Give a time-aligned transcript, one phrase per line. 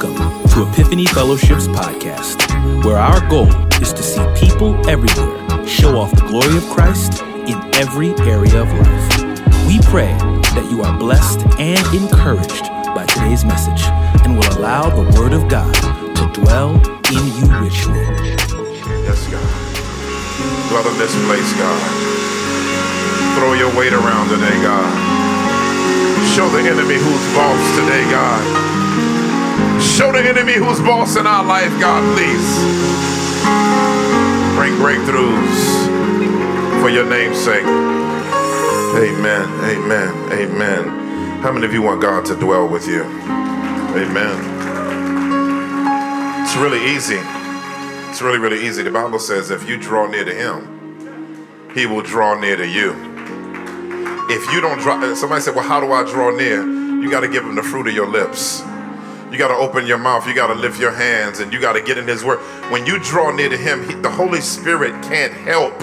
[0.00, 2.46] Welcome to Epiphany Fellowship's podcast,
[2.84, 3.50] where our goal
[3.82, 7.20] is to see people everywhere show off the glory of Christ
[7.50, 9.66] in every area of life.
[9.66, 10.14] We pray
[10.54, 12.62] that you are blessed and encouraged
[12.94, 13.90] by today's message
[14.22, 16.78] and will allow the Word of God to dwell
[17.10, 17.98] in you richly.
[19.02, 19.50] Yes, God.
[20.70, 21.82] Dwell in this place, God.
[23.34, 24.86] Throw your weight around today, God.
[26.38, 28.77] Show the enemy who's boss today, God.
[29.98, 32.58] Show the enemy who's boss in our life, God, please.
[34.54, 37.64] Bring breakthroughs for your name's sake.
[38.94, 41.40] Amen, amen, amen.
[41.40, 43.02] How many of you want God to dwell with you?
[43.02, 44.38] Amen.
[46.44, 47.18] It's really easy.
[48.08, 48.84] It's really, really easy.
[48.84, 52.92] The Bible says if you draw near to Him, He will draw near to you.
[54.30, 56.62] If you don't draw, somebody said, Well, how do I draw near?
[56.62, 58.62] You got to give Him the fruit of your lips.
[59.30, 60.26] You got to open your mouth.
[60.26, 62.38] You got to lift your hands and you got to get in His Word.
[62.70, 65.78] When you draw near to Him, he, the Holy Spirit can't help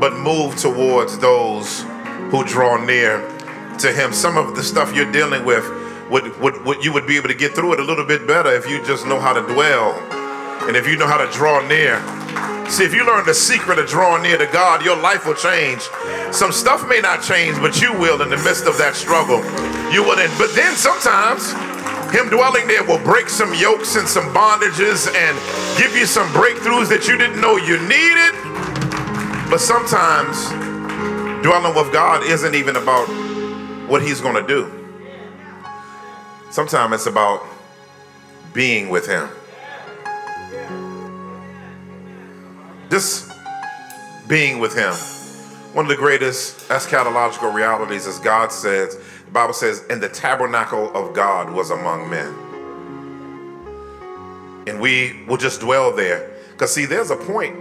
[0.00, 1.82] but move towards those
[2.30, 3.20] who draw near
[3.78, 4.12] to Him.
[4.12, 5.64] Some of the stuff you're dealing with,
[6.10, 8.52] would, would, would you would be able to get through it a little bit better
[8.52, 9.92] if you just know how to dwell
[10.66, 12.02] and if you know how to draw near.
[12.68, 15.80] See, if you learn the secret of drawing near to God, your life will change.
[16.32, 19.38] Some stuff may not change, but you will in the midst of that struggle.
[19.92, 21.54] You then, but then sometimes
[22.10, 26.88] him dwelling there will break some yokes and some bondages and give you some breakthroughs
[26.88, 28.34] that you didn't know you needed.
[29.50, 30.48] But sometimes
[31.42, 33.06] dwelling with God isn't even about
[33.88, 34.72] what he's going to do.
[36.50, 37.44] Sometimes it's about
[38.52, 39.28] being with him.
[42.90, 43.30] Just
[44.28, 45.17] being with him.
[45.78, 50.92] One of the greatest eschatological realities is God says, the Bible says, and the tabernacle
[50.92, 52.34] of God was among men.
[54.66, 56.32] And we will just dwell there.
[56.50, 57.54] Because, see, there's a point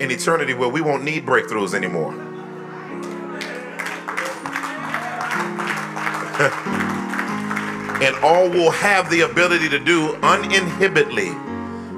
[0.00, 2.12] in eternity where we won't need breakthroughs anymore.
[8.02, 11.36] and all we'll have the ability to do uninhibitedly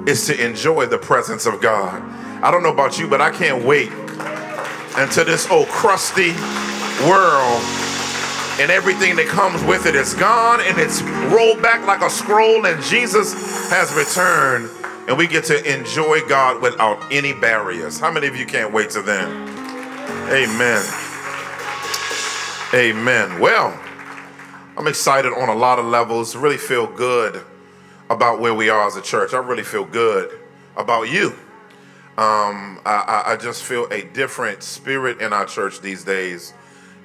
[0.05, 2.01] is to enjoy the presence of God.
[2.43, 3.89] I don't know about you, but I can't wait
[4.97, 6.31] until this old crusty
[7.07, 7.61] world
[8.59, 11.01] and everything that comes with it is gone and it's
[11.33, 13.33] rolled back like a scroll and Jesus
[13.69, 14.69] has returned
[15.07, 17.99] and we get to enjoy God without any barriers.
[17.99, 19.29] How many of you can't wait to then?
[20.31, 20.83] Amen.
[22.73, 23.39] Amen.
[23.39, 23.79] Well,
[24.77, 26.35] I'm excited on a lot of levels.
[26.35, 27.43] Really feel good
[28.09, 29.33] about where we are as a church.
[29.33, 30.39] I really feel good
[30.75, 31.35] about you.
[32.17, 36.53] Um, I, I, just feel a different spirit in our church these days,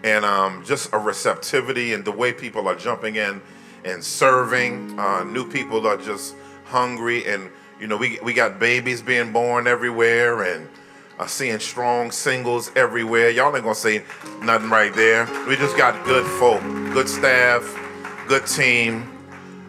[0.04, 3.42] and um, just a receptivity and the way people are jumping in
[3.84, 4.96] and serving.
[4.96, 7.50] Uh, new people are just hungry, and
[7.80, 10.68] you know we we got babies being born everywhere, and
[11.18, 13.30] uh, seeing strong singles everywhere.
[13.30, 14.04] Y'all ain't gonna say
[14.42, 15.26] nothing right there.
[15.48, 17.62] We just got good folk, good staff,
[18.28, 19.10] good team,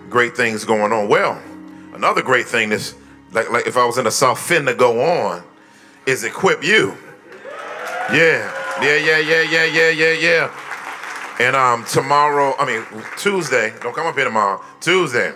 [0.07, 1.07] great things going on.
[1.07, 1.41] Well,
[1.95, 2.93] another great thing is
[3.31, 5.43] like like if I was in the South to go on,
[6.05, 6.97] is equip you.
[8.11, 10.51] Yeah, yeah, yeah, yeah, yeah, yeah, yeah, yeah.
[11.39, 12.83] And um tomorrow, I mean
[13.17, 14.61] Tuesday, don't come up here tomorrow.
[14.79, 15.33] Tuesday.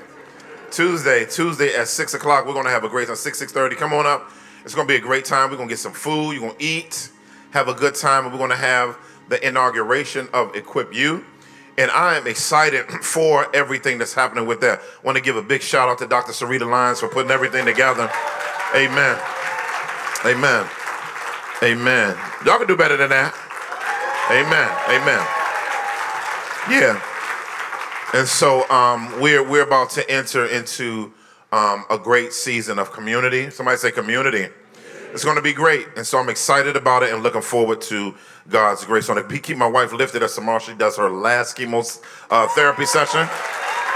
[0.71, 3.15] Tuesday, Tuesday at six o'clock, we're gonna have a great time.
[3.15, 3.75] Six, six thirty.
[3.75, 4.29] Come on up.
[4.65, 5.49] It's gonna be a great time.
[5.49, 7.11] We're gonna get some food, you're gonna eat,
[7.51, 8.97] have a good time, and we're gonna have
[9.29, 11.23] the inauguration of Equip You
[11.77, 14.81] and I am excited for everything that's happening with that.
[15.03, 16.31] Want to give a big shout out to Dr.
[16.31, 18.09] Sarita Lyons for putting everything together.
[18.75, 19.19] Amen.
[20.25, 20.65] Amen.
[21.63, 22.17] Amen.
[22.45, 23.33] Y'all can do better than that.
[24.31, 24.69] Amen.
[24.89, 25.21] Amen.
[26.69, 27.01] Yeah.
[28.13, 31.13] And so um, we're we're about to enter into
[31.51, 33.49] um, a great season of community.
[33.49, 34.47] Somebody say community.
[35.15, 35.87] It's going to be great.
[35.95, 38.13] And so I'm excited about it and looking forward to
[38.49, 39.29] God's grace on it.
[39.43, 43.25] Keep my wife lifted as tomorrow she does her last chemo uh, therapy session.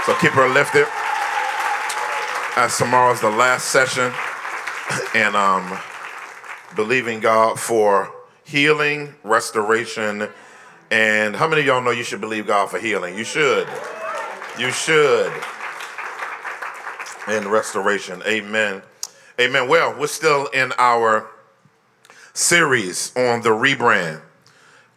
[0.06, 0.86] So keep her lifted
[2.56, 4.12] as tomorrow's the last session.
[5.14, 5.78] And um,
[6.74, 8.12] believing God for
[8.42, 10.28] healing, restoration,
[10.90, 13.16] and how many of y'all know you should believe God for healing?
[13.16, 13.68] You should.
[14.58, 15.32] You should.
[17.28, 18.20] And restoration.
[18.26, 18.82] Amen.
[19.40, 19.68] Amen.
[19.68, 21.26] Well, we're still in our
[22.34, 24.20] series on the rebrand.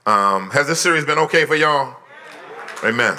[0.05, 1.95] Um, has this series been okay for y'all?
[2.83, 3.15] Amen.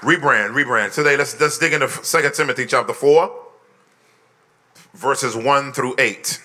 [0.00, 0.94] Rebrand, rebrand.
[0.94, 3.46] Today, let's let's dig into 2 Timothy chapter 4,
[4.94, 6.42] verses 1 through 8.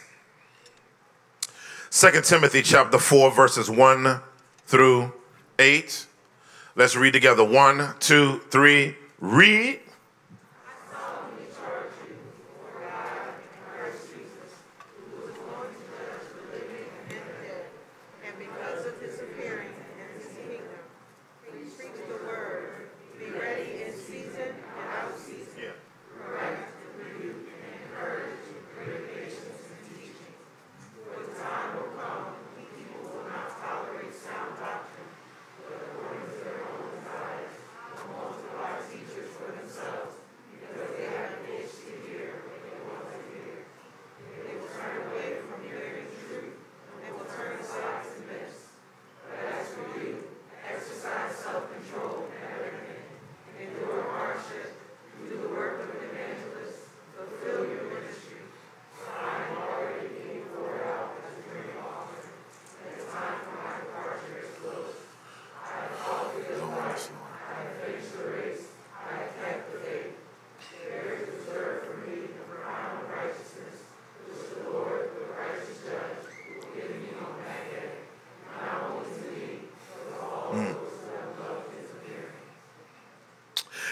[1.92, 4.20] 2 Timothy chapter 4, verses 1
[4.66, 5.14] through
[5.60, 6.08] 8.
[6.76, 7.44] Let's read together.
[7.44, 9.83] One, two, three, read.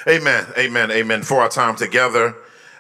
[0.08, 1.22] Amen, amen, amen.
[1.22, 2.36] For our time together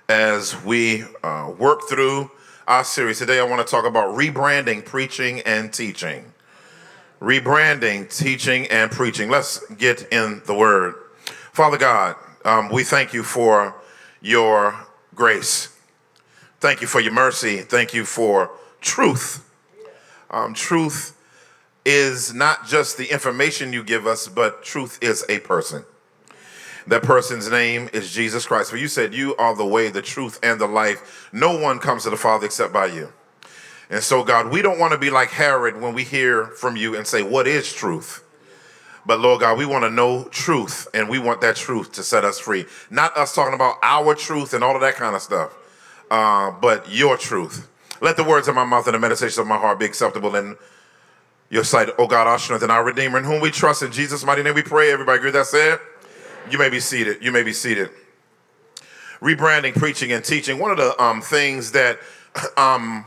[0.10, 2.32] as we uh, work through
[2.68, 6.34] our series today, I want to talk about rebranding, preaching, and teaching.
[7.22, 9.30] Rebranding, teaching, and preaching.
[9.30, 10.96] Let's get in the word.
[11.54, 13.76] Father God, um, we thank you for
[14.20, 14.76] your
[15.14, 15.78] grace.
[16.60, 17.58] Thank you for your mercy.
[17.58, 19.48] Thank you for truth.
[20.32, 21.16] Um, truth
[21.86, 25.86] is not just the information you give us, but truth is a person.
[26.88, 28.72] That person's name is Jesus Christ.
[28.72, 31.30] For you said, You are the way, the truth, and the life.
[31.32, 33.14] No one comes to the Father except by you.
[33.90, 36.96] And so, God, we don't want to be like Herod when we hear from you
[36.96, 38.24] and say, What is truth?
[39.06, 42.24] But Lord God, we want to know truth and we want that truth to set
[42.24, 42.66] us free.
[42.90, 45.56] Not us talking about our truth and all of that kind of stuff,
[46.12, 47.68] uh, but your truth.
[48.00, 50.56] Let the words of my mouth and the meditations of my heart be acceptable in
[51.50, 53.84] your sight, O God, our strength and our Redeemer, in whom we trust.
[53.84, 54.92] In Jesus' mighty name we pray.
[54.92, 55.80] Everybody agree that said?
[56.50, 57.24] You may be seated.
[57.24, 57.90] You may be seated.
[59.22, 60.60] Rebranding, preaching, and teaching.
[60.60, 62.00] One of the um, things that
[62.58, 63.06] um,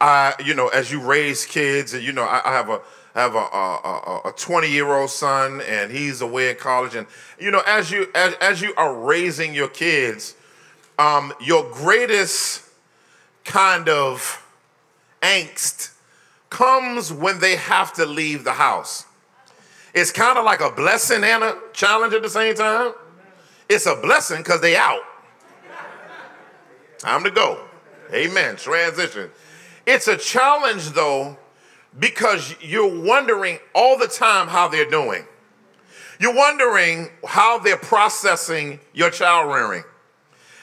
[0.00, 2.80] I, you know, as you raise kids, and you know, I, I have a
[3.14, 7.06] I have a, a, 20 year old son and he's away in college and
[7.38, 10.34] you know as you as, as you are raising your kids
[10.98, 12.62] um, your greatest
[13.44, 14.42] kind of
[15.20, 15.92] angst
[16.48, 19.04] comes when they have to leave the house
[19.94, 22.92] it's kind of like a blessing and a challenge at the same time
[23.68, 25.02] it's a blessing because they out
[26.98, 27.64] time to go
[28.12, 29.30] amen transition
[29.86, 31.36] it's a challenge though
[31.98, 35.24] because you're wondering all the time how they're doing.
[36.18, 39.82] You're wondering how they're processing your child rearing.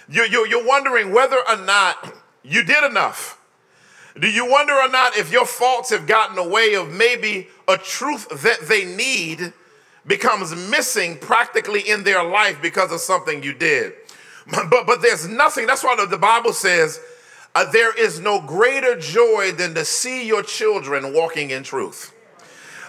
[0.08, 3.39] You're, you're, you're wondering whether or not you did enough.
[4.20, 8.28] Do you wonder or not if your faults have gotten away of maybe a truth
[8.44, 9.54] that they need
[10.06, 13.94] becomes missing practically in their life because of something you did?
[14.52, 17.00] But, but there's nothing, that's why the Bible says
[17.54, 22.16] uh, there is no greater joy than to see your children walking in truth.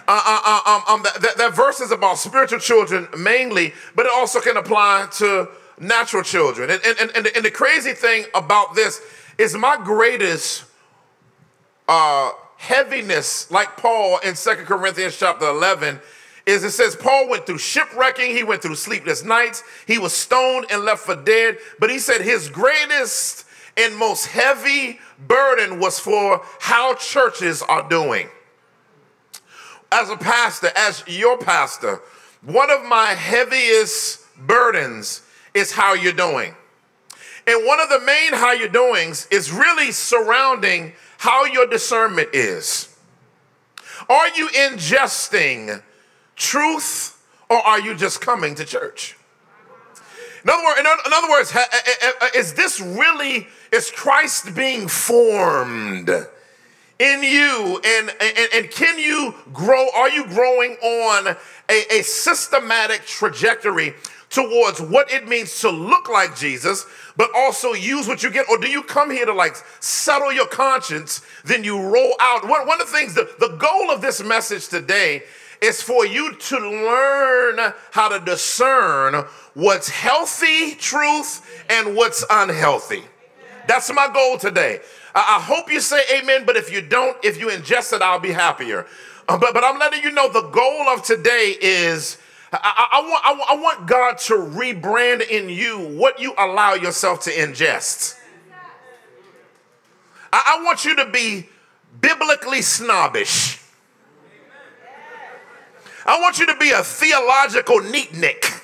[0.07, 4.11] Uh, uh, uh um, um, that, that verse is about spiritual children mainly, but it
[4.15, 6.71] also can apply to natural children.
[6.71, 8.99] And, and, and, and the crazy thing about this
[9.37, 10.63] is my greatest
[11.87, 15.99] uh, heaviness, like Paul in Second Corinthians chapter 11,
[16.45, 20.67] is it says Paul went through shipwrecking, he went through sleepless nights, he was stoned
[20.71, 23.45] and left for dead, but he said his greatest
[23.77, 28.27] and most heavy burden was for how churches are doing.
[29.91, 32.01] As a pastor, as your pastor,
[32.43, 35.21] one of my heaviest burdens
[35.53, 36.55] is how you're doing.
[37.47, 42.89] And one of the main how you're doings is really surrounding how your discernment is.
[44.09, 45.83] Are you ingesting
[46.35, 49.15] truth or are you just coming to church?
[50.43, 54.87] In other, words, in other words, eh, eh, eh, is this really, is Christ being
[54.87, 57.79] formed in you?
[57.85, 61.35] And, and, and can you grow, are you growing on
[61.69, 63.93] a, a systematic trajectory
[64.31, 66.85] towards what it means to look like Jesus,
[67.17, 68.49] but also use what you get?
[68.49, 72.47] Or do you come here to like settle your conscience, then you roll out?
[72.47, 75.23] One, one of the things, the, the goal of this message today
[75.61, 83.03] is for you to learn how to discern what's healthy truth and what's unhealthy.
[83.67, 84.79] That's my goal today.
[85.13, 88.31] I, hope you say amen, but if you don't, if you ingest it, I'll be
[88.31, 88.87] happier.
[89.27, 92.17] Uh, but, but I'm letting you know the goal of today is
[92.53, 97.21] I, I, want, I, I want God to rebrand in you what you allow yourself
[97.21, 98.19] to ingest.
[100.33, 101.47] I, I want you to be
[102.01, 103.59] biblically snobbish.
[106.05, 108.61] I want you to be a theological neatnik.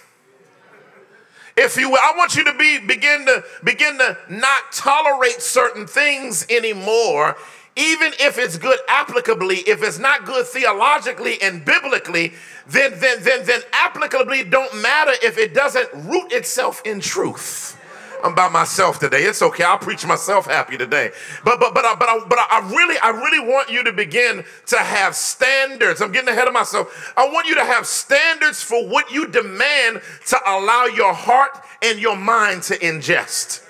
[1.55, 5.87] If you will, I want you to be begin to begin to not tolerate certain
[5.87, 7.35] things anymore,
[7.77, 9.67] even if it's good applicably.
[9.67, 12.33] If it's not good theologically and biblically,
[12.67, 17.75] then then then then applicably don't matter if it doesn't root itself in truth.
[18.23, 19.21] I'm by myself today.
[19.23, 19.63] It's okay.
[19.63, 21.11] I'll preach myself happy today.
[21.43, 24.43] But but but I, but I, but I really I really want you to begin
[24.67, 26.01] to have standards.
[26.01, 27.13] I'm getting ahead of myself.
[27.15, 31.99] I want you to have standards for what you demand to allow your heart and
[31.99, 33.63] your mind to ingest.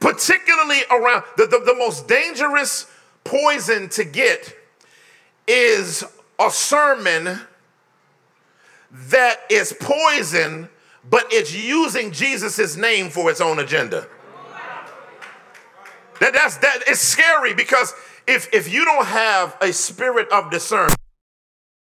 [0.00, 2.91] Particularly around the, the, the most dangerous
[3.24, 4.54] poison to get
[5.46, 6.04] is
[6.38, 7.40] a sermon
[8.90, 10.68] that is poison
[11.08, 14.06] but it's using Jesus' name for its own agenda.
[16.20, 17.94] That, that's that it's scary because
[18.28, 20.94] if if you don't have a spirit of discernment,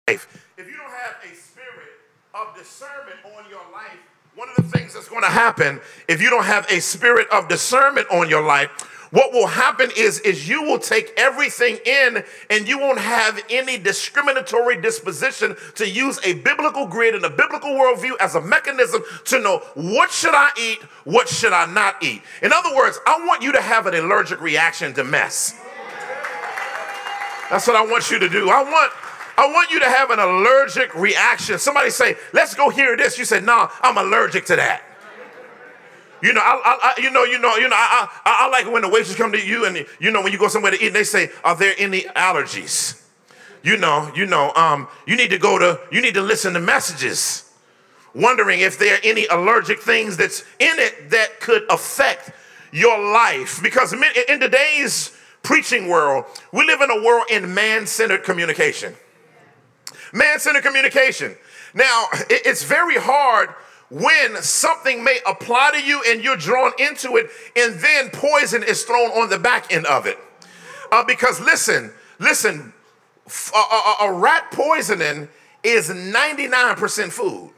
[0.06, 1.88] if you don't have a spirit
[2.34, 3.98] of discernment on your life,
[4.36, 7.48] one of the things that's going to happen if you don't have a spirit of
[7.48, 8.70] discernment on your life,
[9.10, 13.76] what will happen is, is you will take everything in and you won't have any
[13.76, 19.40] discriminatory disposition to use a biblical grid and a biblical worldview as a mechanism to
[19.40, 22.22] know what should I eat, what should I not eat.
[22.42, 25.60] In other words, I want you to have an allergic reaction to mess.
[27.50, 28.48] That's what I want you to do.
[28.48, 28.92] I want
[29.36, 31.58] I want you to have an allergic reaction.
[31.58, 33.18] Somebody say, let's go hear this.
[33.18, 34.82] You no, nah, I'm allergic to that.
[36.22, 37.76] You know, I, I, you know, you know, you know.
[37.76, 40.38] I, I, I like when the waiters come to you, and you know, when you
[40.38, 43.02] go somewhere to eat, they say, "Are there any allergies?"
[43.62, 44.52] You know, you know.
[44.54, 47.50] Um, you need to go to, you need to listen to messages,
[48.14, 52.32] wondering if there are any allergic things that's in it that could affect
[52.72, 53.62] your life.
[53.62, 58.94] Because in today's preaching world, we live in a world in man-centered communication.
[60.12, 61.36] Man-centered communication.
[61.72, 63.54] Now, it's very hard
[63.90, 68.84] when something may apply to you and you're drawn into it, and then poison is
[68.84, 70.18] thrown on the back end of it.
[70.92, 72.72] Uh, because listen, listen,
[73.54, 75.28] a, a, rat poisoning
[75.62, 77.50] is 99% food.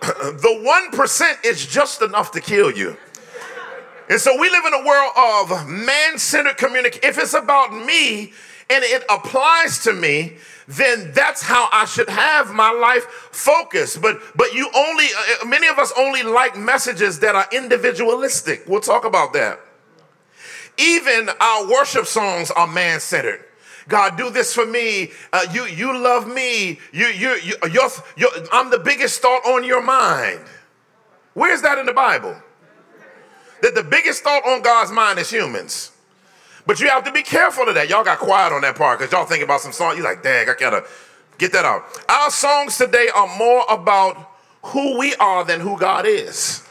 [0.00, 2.96] the 1% is just enough to kill you.
[4.08, 7.00] And so we live in a world of man centered communication.
[7.02, 8.32] If it's about me
[8.68, 14.02] and it applies to me, then that's how I should have my life focused.
[14.02, 18.64] But but you only uh, uh, many of us only like messages that are individualistic.
[18.66, 19.60] We'll talk about that.
[20.78, 23.44] Even our worship songs are man-centered.
[23.88, 25.12] God, do this for me.
[25.32, 26.80] Uh, you you love me.
[26.92, 30.40] You you you you're, you're, I'm the biggest thought on your mind.
[31.34, 32.34] Where's that in the Bible?
[33.62, 35.92] That the biggest thought on God's mind is humans.
[36.66, 37.88] But you have to be careful of that.
[37.88, 39.96] Y'all got quiet on that part because y'all think about some song.
[39.96, 40.84] You're like, dang, I gotta
[41.38, 41.84] get that out.
[42.08, 44.32] Our songs today are more about
[44.62, 46.66] who we are than who God is.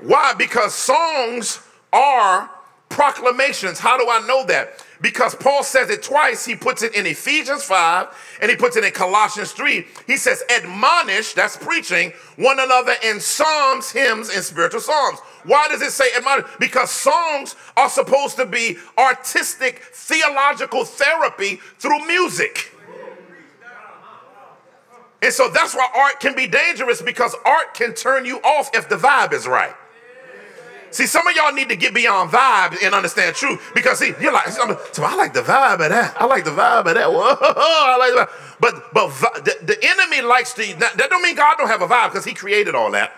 [0.00, 0.34] Why?
[0.36, 1.60] Because songs
[1.92, 2.50] are
[2.88, 3.78] proclamations.
[3.78, 4.84] How do I know that?
[5.02, 6.46] Because Paul says it twice.
[6.46, 9.84] He puts it in Ephesians 5 and he puts it in Colossians 3.
[10.06, 15.18] He says, admonish, that's preaching, one another in psalms, hymns, and spiritual songs.
[15.44, 16.46] Why does it say admonish?
[16.58, 22.72] Because songs are supposed to be artistic, theological therapy through music.
[25.20, 28.88] And so that's why art can be dangerous because art can turn you off if
[28.88, 29.74] the vibe is right.
[30.92, 34.32] See, some of y'all need to get beyond vibe and understand truth because see, you're
[34.32, 36.14] like, so I like the vibe of that.
[36.20, 37.10] I like the vibe of that.
[37.12, 38.28] Whoa, I like that.
[38.60, 40.78] But but the, the enemy likes to.
[40.78, 43.12] That don't mean God don't have a vibe because He created all that.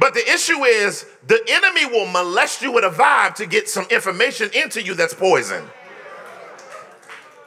[0.00, 3.86] But the issue is the enemy will molest you with a vibe to get some
[3.90, 5.64] information into you that's poison.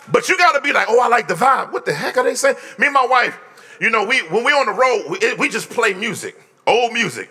[0.09, 1.73] But you got to be like, oh, I like the vibe.
[1.73, 2.55] What the heck are they saying?
[2.77, 3.37] Me and my wife,
[3.81, 7.29] you know, we when we on the road, we, we just play music, old music.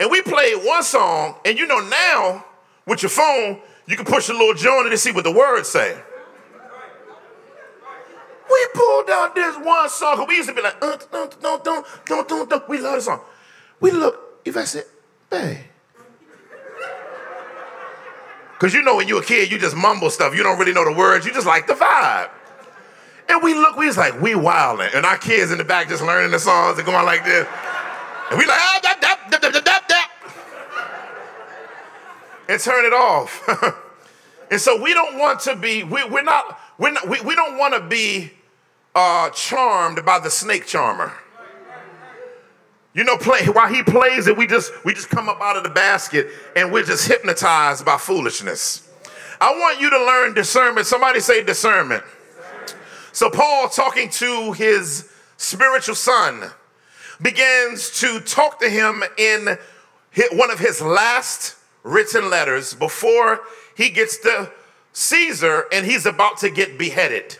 [0.00, 2.46] And we played one song, and you know now
[2.86, 6.00] with your phone, you can push a little joint to see what the words say.
[8.50, 11.86] We pulled out this one song, we used to be like, uh, don't, don't, don't,
[12.06, 12.68] don't, don't, don't.
[12.68, 13.20] We love the song.
[13.78, 14.84] We look, if I said,
[15.28, 15.58] babe.
[18.54, 20.34] Because you know when you're a kid, you just mumble stuff.
[20.34, 21.26] You don't really know the words.
[21.26, 22.30] You just like the vibe.
[23.28, 24.88] And we look, we was like, we wilding.
[24.94, 27.46] And our kids in the back just learning the songs and going like this.
[28.30, 29.59] And we like, ah, that, that, that.
[32.50, 33.48] And turn it off.
[34.50, 37.56] and so we don't want to be, we, we're not, we're not, we, we don't
[37.56, 38.32] want to be
[38.92, 41.12] uh, charmed by the snake charmer.
[42.92, 45.62] You know, play while he plays it, we just we just come up out of
[45.62, 46.26] the basket
[46.56, 48.90] and we're just hypnotized by foolishness.
[49.40, 50.88] I want you to learn discernment.
[50.88, 52.02] Somebody say discernment.
[53.12, 56.50] So Paul talking to his spiritual son
[57.22, 59.56] begins to talk to him in
[60.32, 63.40] one of his last written letters before
[63.76, 64.52] he gets to
[64.92, 67.38] Caesar and he's about to get beheaded.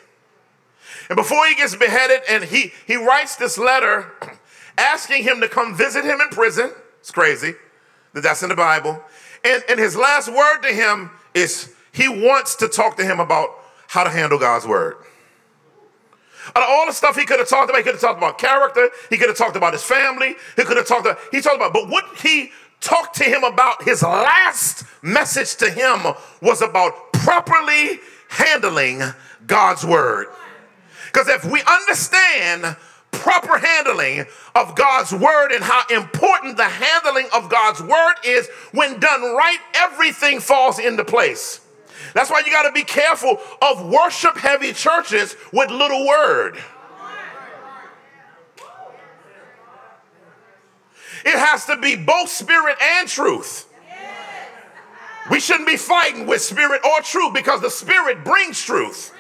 [1.09, 4.13] And before he gets beheaded, and he, he writes this letter
[4.79, 6.71] asking him to come visit him in prison.
[7.01, 7.55] It's crazy
[8.13, 9.03] that that's in the Bible.
[9.45, 13.51] And, and his last word to him is he wants to talk to him about
[13.89, 14.97] how to handle God's word.
[16.55, 18.39] Out of all the stuff he could have talked about, he could have talked about
[18.39, 21.57] character, he could have talked about his family, he could have talked about, he talked
[21.57, 27.13] about, but what he talked to him about, his last message to him was about
[27.13, 29.03] properly handling
[29.47, 30.27] God's word.
[31.07, 32.77] Because if we understand
[33.11, 39.01] proper handling of God's word and how important the handling of God's word is, when
[39.01, 41.61] done right, everything falls into place.
[42.15, 46.59] That's why you got to be careful of worship heavy churches with little word.
[51.25, 53.67] It has to be both spirit and truth.
[55.31, 59.15] We shouldn't be fighting with spirit or truth because the spirit brings truth.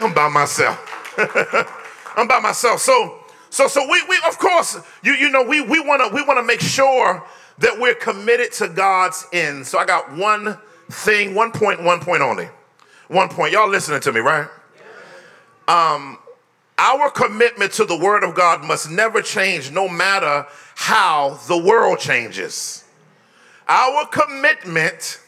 [0.00, 1.14] I'm by myself.
[2.16, 2.80] I'm by myself.
[2.80, 3.18] So,
[3.50, 6.38] so, so we, we of course, you, you know, we, we want to, we want
[6.38, 7.24] to make sure
[7.58, 9.66] that we're committed to God's end.
[9.66, 10.58] So I got one
[10.90, 12.48] thing, one point, one point only.
[13.08, 13.52] One point.
[13.52, 14.48] Y'all listening to me, right?
[15.68, 16.18] Um,
[16.78, 21.98] our commitment to the Word of God must never change, no matter how the world
[21.98, 22.84] changes.
[23.68, 25.20] Our commitment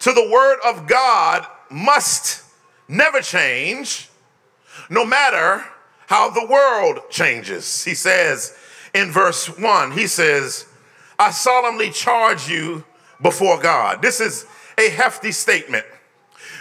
[0.00, 2.42] to the Word of God must
[2.88, 4.08] never change,
[4.90, 5.64] no matter
[6.06, 7.84] how the world changes.
[7.84, 8.56] He says
[8.92, 10.66] in verse 1, he says,
[11.18, 12.84] I solemnly charge you
[13.22, 14.02] before God.
[14.02, 15.86] This is a hefty statement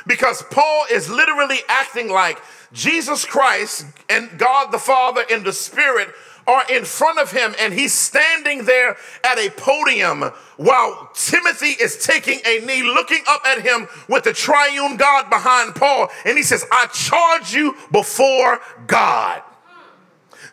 [0.05, 2.39] because Paul is literally acting like
[2.73, 6.09] Jesus Christ and God the Father in the Spirit
[6.47, 10.23] are in front of him and he's standing there at a podium
[10.57, 15.75] while Timothy is taking a knee, looking up at him with the triune God behind
[15.75, 16.09] Paul.
[16.25, 19.41] And he says, I charge you before God.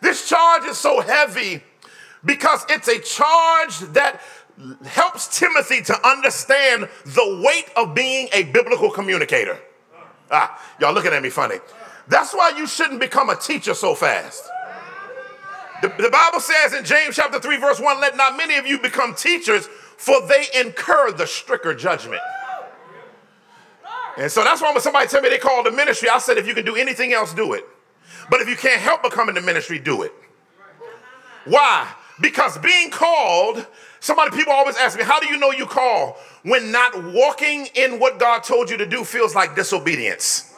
[0.01, 1.63] This charge is so heavy
[2.23, 4.21] because it's a charge that
[4.85, 9.59] helps Timothy to understand the weight of being a biblical communicator.
[10.29, 11.57] Ah, y'all looking at me funny.
[12.11, 14.43] That's why you shouldn't become a teacher so fast.
[15.81, 18.79] The, the, Bible says in James chapter 3, verse 1, let not many of you
[18.79, 22.21] become teachers, for they incur the stricter judgment.
[24.17, 26.45] And so that's why when somebody tell me they call the ministry, I said, if
[26.45, 27.65] you can do anything else, do it.
[28.29, 30.13] But if you can't help becoming the ministry, do it.
[31.45, 31.87] Why?
[32.19, 33.65] Because being called,
[34.01, 37.99] somebody, people always ask me, how do you know you call when not walking in
[37.99, 40.50] what God told you to do feels like disobedience?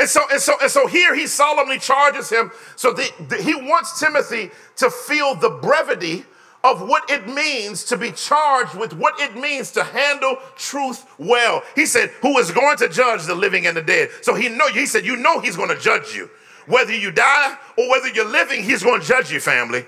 [0.00, 2.50] And so, and so, and so here he solemnly charges him.
[2.74, 6.24] So the, the, he wants Timothy to feel the brevity
[6.64, 11.62] of what it means to be charged with what it means to handle truth well.
[11.74, 14.68] He said, "Who is going to judge the living and the dead?" So he know.
[14.68, 16.30] He said, "You know, he's going to judge you,
[16.66, 18.64] whether you die or whether you're living.
[18.64, 19.84] He's going to judge you, family."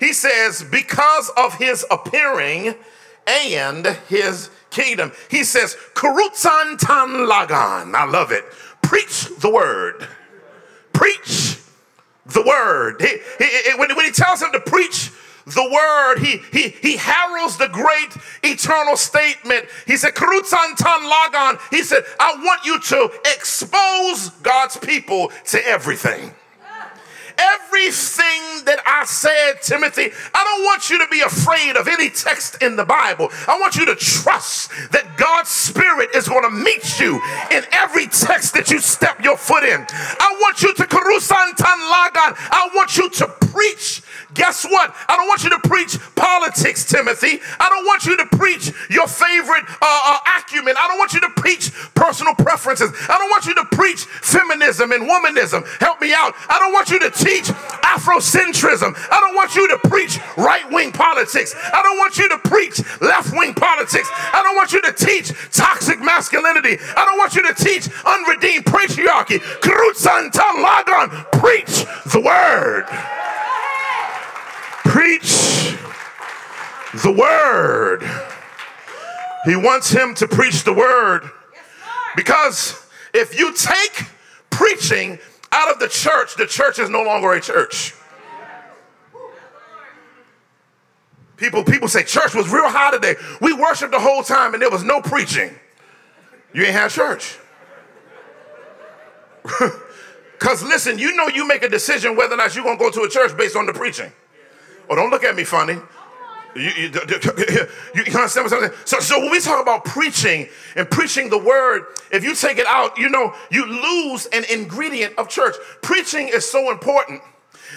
[0.00, 2.76] He says, "Because of his appearing
[3.26, 8.44] and his kingdom." He says, "Kurutsan tan lagan." I love it
[8.86, 10.06] preach the word.
[10.92, 11.58] Preach
[12.26, 13.00] the word.
[13.00, 15.10] He, he, when, when he tells him to preach
[15.46, 19.66] the word, he, he, he heralds the great eternal statement.
[19.86, 21.58] He said, Krutsan tan lagan.
[21.70, 26.32] He said, I want you to expose God's people to everything.
[27.38, 32.62] Everything that I said, Timothy, I don't want you to be afraid of any text
[32.62, 33.28] in the Bible.
[33.46, 37.20] I want you to trust that God's Spirit is going to meet you
[37.50, 39.86] in every text that you step your foot in.
[39.90, 40.86] I want you to.
[42.48, 44.02] I want you to preach
[44.36, 44.94] Guess what?
[45.08, 47.40] I don't want you to preach politics, Timothy.
[47.58, 50.76] I don't want you to preach your favorite uh, uh, acumen.
[50.78, 52.92] I don't want you to preach personal preferences.
[53.08, 55.64] I don't want you to preach feminism and womanism.
[55.80, 56.34] Help me out.
[56.50, 57.48] I don't want you to teach
[57.80, 58.92] Afrocentrism.
[59.10, 61.54] I don't want you to preach right wing politics.
[61.56, 64.08] I don't want you to preach left wing politics.
[64.12, 66.76] I don't want you to teach toxic masculinity.
[66.94, 69.40] I don't want you to teach unredeemed patriarchy.
[71.32, 73.25] Preach the word
[74.96, 75.76] preach
[77.02, 78.02] the word.
[79.44, 81.30] He wants him to preach the word
[82.16, 82.82] because
[83.12, 84.06] if you take
[84.48, 85.18] preaching
[85.52, 87.94] out of the church, the church is no longer a church.
[91.36, 93.16] People, people say church was real high today.
[93.42, 95.54] We worshiped the whole time and there was no preaching.
[96.54, 97.38] You ain't had church.
[100.38, 102.90] Because listen, you know you make a decision whether or not you're going to go
[102.90, 104.12] to a church based on the preaching.
[104.88, 105.78] Oh, don't look at me funny.
[106.54, 106.90] You, you,
[107.94, 108.72] you, you understand what I'm saying?
[108.86, 112.66] So, so when we talk about preaching and preaching the word, if you take it
[112.66, 115.54] out, you know, you lose an ingredient of church.
[115.82, 117.20] Preaching is so important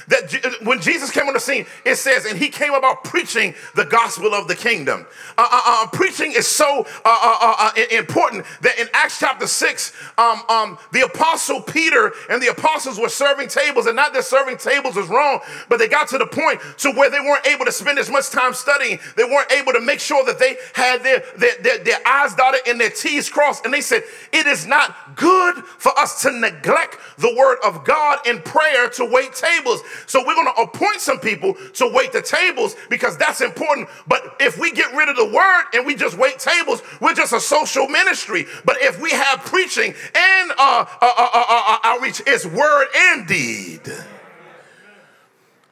[0.07, 3.85] that when Jesus came on the scene, it says, and he came about preaching the
[3.85, 5.05] gospel of the kingdom.
[5.37, 9.93] Uh, uh, uh, preaching is so uh, uh, uh, important that in Acts chapter 6,
[10.17, 14.57] um, um, the apostle Peter and the apostles were serving tables, and not that serving
[14.57, 17.71] tables was wrong, but they got to the point to where they weren't able to
[17.71, 18.99] spend as much time studying.
[19.15, 21.99] They weren't able to make sure that they had their, their, their, their
[22.35, 23.65] dotted and their T's crossed.
[23.65, 28.25] And they said, it is not good for us to neglect the word of God
[28.27, 29.81] in prayer to wait tables.
[30.05, 33.89] So we're going to appoint some people to wait the tables because that's important.
[34.07, 37.33] But if we get rid of the word and we just wait tables, we're just
[37.33, 38.45] a social ministry.
[38.65, 43.27] But if we have preaching and uh, uh, uh, uh, uh outreach, it's word and
[43.27, 43.81] deed.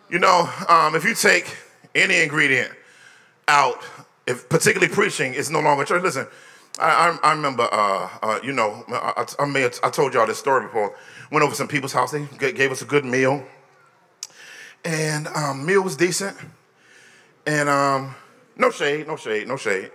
[0.10, 1.56] You know, um, if you take
[1.94, 2.72] any ingredient
[3.48, 3.84] out,
[4.26, 6.04] if particularly preaching, is no longer church.
[6.04, 6.28] Listen,
[6.80, 10.28] I, I, I remember, uh, uh, you know, I, I, may have, I told y'all
[10.28, 10.96] this story before.
[11.32, 12.12] Went over some people's house.
[12.12, 13.44] They gave us a good meal,
[14.88, 16.36] and um, meal was decent.
[17.46, 18.16] And um,
[18.56, 19.92] no shade, no shade, no shade,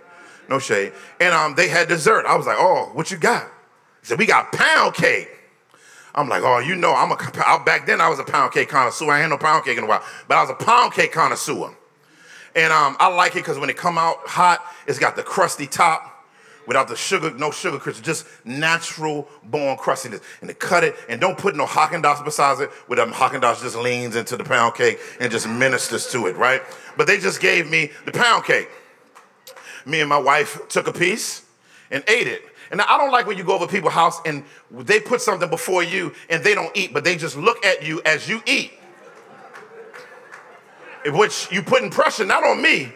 [0.47, 0.93] no shade.
[1.19, 2.25] And um, they had dessert.
[2.27, 3.45] I was like, oh, what you got?
[4.01, 5.29] He said, we got pound cake.
[6.13, 7.15] I'm like, oh, you know, I'm a
[7.65, 9.09] back then I was a pound cake connoisseur.
[9.09, 11.75] I ain't no pound cake in a while, but I was a pound cake connoisseur.
[12.55, 15.65] And um, I like it because when it come out hot, it's got the crusty
[15.65, 16.12] top
[16.67, 20.21] without the sugar, no sugar crystals, just natural born crustiness.
[20.41, 23.75] And to cut it, and don't put no Haagen-Dazs besides it, with them Haagen-Dazs just
[23.75, 26.61] leans into the pound cake and just ministers to it, right?
[26.97, 28.69] But they just gave me the pound cake.
[29.85, 31.43] Me and my wife took a piece
[31.91, 32.43] and ate it.
[32.71, 35.83] And I don't like when you go over people's house and they put something before
[35.83, 38.73] you and they don't eat, but they just look at you as you eat.
[41.05, 42.93] Which you putting pressure not on me,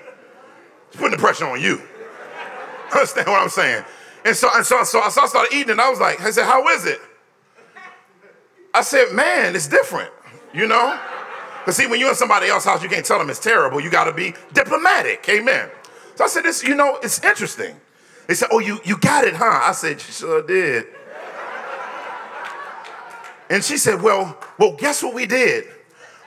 [0.88, 1.82] it's putting the pressure on you.
[2.93, 3.84] Understand what I'm saying?
[4.26, 6.45] And so, and so, so, so I started eating and I was like, I said,
[6.45, 7.00] how is it?
[8.73, 10.12] I said, man, it's different,
[10.54, 11.00] you know?
[11.60, 13.80] Because see, when you're in somebody else's house, you can't tell them it's terrible.
[13.80, 15.28] You got to be diplomatic.
[15.30, 15.69] Amen.
[16.15, 17.76] So I said, this, you know, it's interesting.
[18.28, 19.62] They said, Oh, you, you got it, huh?
[19.63, 20.88] I said, sure did.
[23.50, 25.65] And she said, Well, well, guess what we did?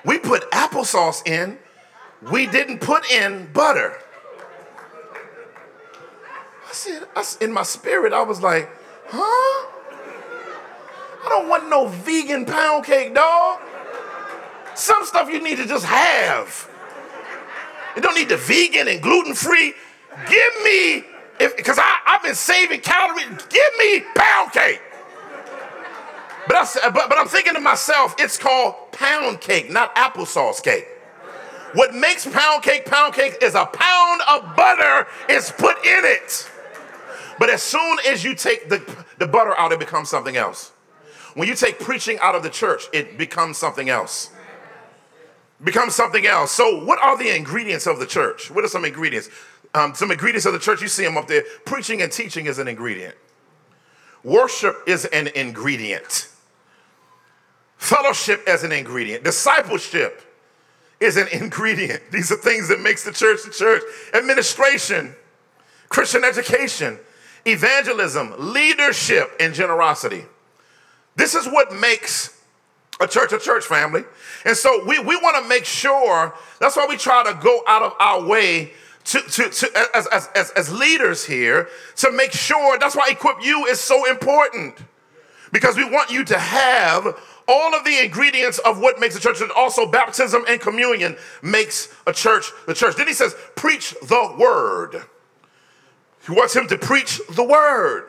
[0.04, 1.58] We put applesauce in,
[2.32, 3.98] we didn't put in butter.
[6.70, 8.70] I said, I, in my spirit, I was like,
[9.08, 9.66] huh?
[11.24, 13.58] I don't want no vegan pound cake, dog.
[14.76, 16.70] Some stuff you need to just have.
[17.96, 19.74] You don't need the vegan and gluten free.
[20.28, 21.04] Give me
[21.38, 23.26] because I've been saving calories.
[23.26, 24.80] Give me pound cake.
[26.46, 30.86] But, I, but, but I'm thinking to myself, it's called pound cake, not applesauce cake.
[31.74, 36.48] What makes pound cake pound cake is a pound of butter is put in it.
[37.40, 40.70] But as soon as you take the, the butter out, it becomes something else.
[41.34, 44.30] When you take preaching out of the church, it becomes something else.
[45.64, 46.52] Becomes something else.
[46.52, 48.50] So, what are the ingredients of the church?
[48.50, 49.28] What are some ingredients?
[49.74, 50.82] um, some ingredients of the church.
[50.82, 51.44] You see them up there.
[51.64, 53.14] Preaching and teaching is an ingredient.
[54.24, 56.28] Worship is an ingredient.
[57.76, 59.24] Fellowship as an ingredient.
[59.24, 60.22] Discipleship
[60.98, 62.02] is an ingredient.
[62.10, 63.82] These are things that makes the church the church.
[64.12, 65.14] Administration,
[65.88, 66.98] Christian education,
[67.46, 70.24] evangelism, leadership, and generosity.
[71.16, 72.36] This is what makes
[73.00, 74.04] a church a church family.
[74.44, 77.82] And so we, we want to make sure, that's why we try to go out
[77.82, 78.72] of our way
[79.04, 83.42] to, to, to as, as, as, as leaders here to make sure that's why equip
[83.42, 84.76] you is so important
[85.52, 89.40] because we want you to have all of the ingredients of what makes a church
[89.40, 94.36] and also baptism and communion makes a church the church then he says preach the
[94.38, 95.02] word
[96.30, 98.06] he wants him to preach the word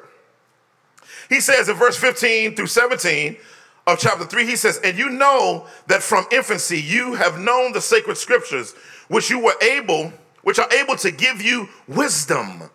[1.30, 3.38] he says in verse 15 through 17
[3.88, 7.82] of chapter 3 he says and you know that from infancy you have known the
[7.82, 8.74] sacred scriptures
[9.08, 12.70] which you were able which are able to give you wisdom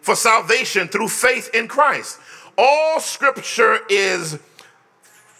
[0.00, 2.18] for salvation through faith in Christ.
[2.56, 4.38] All scripture is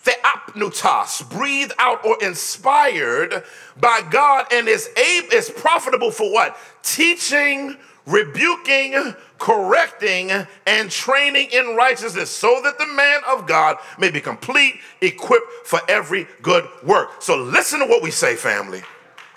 [0.04, 3.44] theopneustos, breathed out or inspired
[3.80, 6.56] by God, and is able, is profitable for what?
[6.82, 7.76] Teaching,
[8.08, 10.30] rebuking, correcting,
[10.66, 15.80] and training in righteousness, so that the man of God may be complete, equipped for
[15.88, 17.22] every good work.
[17.22, 18.82] So listen to what we say, family.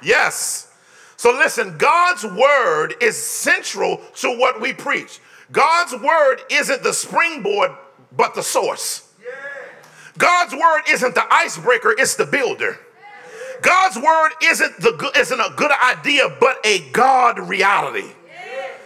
[0.02, 0.74] Yes.
[1.18, 5.20] So listen, God's word is central to what we preach.
[5.52, 7.72] God's word isn't the springboard,
[8.16, 9.08] but the source.
[10.18, 12.80] God's word isn't the icebreaker, it's the builder.
[13.62, 18.12] God's word isn't the isn't a good idea, but a God reality.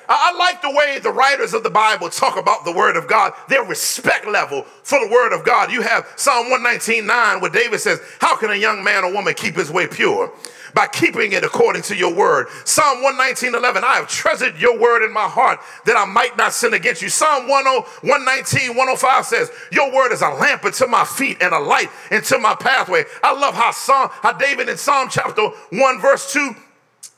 [0.08, 3.34] I like the way the writers of the Bible talk about the word of God,
[3.48, 5.72] their respect level for the word of God.
[5.72, 9.56] You have Psalm 119:9 where David says, How can a young man or woman keep
[9.56, 10.32] his way pure?
[10.76, 12.48] by keeping it according to your word.
[12.65, 16.54] Psalm 119, 11, I have treasured your word in my heart that I might not
[16.54, 17.10] sin against you.
[17.10, 21.60] Psalm 10, 119, 105 says, Your word is a lamp unto my feet and a
[21.60, 23.06] light into my pathway.
[23.24, 26.54] I love how Psalm, how David in Psalm chapter 1, verse 2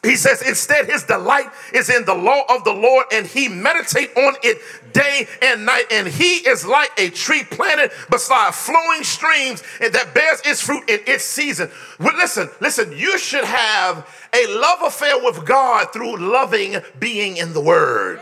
[0.04, 4.16] He says, instead, his delight is in the law of the Lord, and he meditate
[4.16, 4.62] on it
[4.94, 5.86] day and night.
[5.92, 10.88] And he is like a tree planted beside flowing streams and that bears its fruit
[10.90, 11.72] in its season.
[12.00, 17.54] Well, listen, listen, you should have a love affair with God through loving being in
[17.54, 18.22] the Word.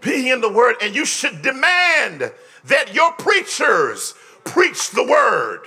[0.00, 2.32] Being in the Word, and you should demand
[2.64, 4.14] that your preachers
[4.44, 5.60] preach the Word.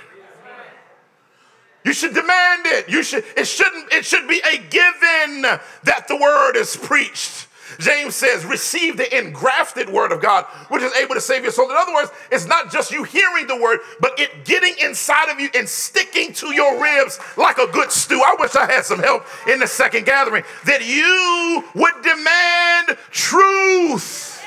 [1.84, 2.88] You should demand it.
[2.88, 5.42] You should, it shouldn't, it should be a given
[5.84, 7.48] that the word is preached.
[7.78, 11.70] James says, receive the engrafted word of God, which is able to save your soul.
[11.70, 15.38] In other words, it's not just you hearing the word, but it getting inside of
[15.38, 18.20] you and sticking to your ribs like a good stew.
[18.20, 20.42] I wish I had some help in the second gathering.
[20.66, 24.44] That you would demand truth.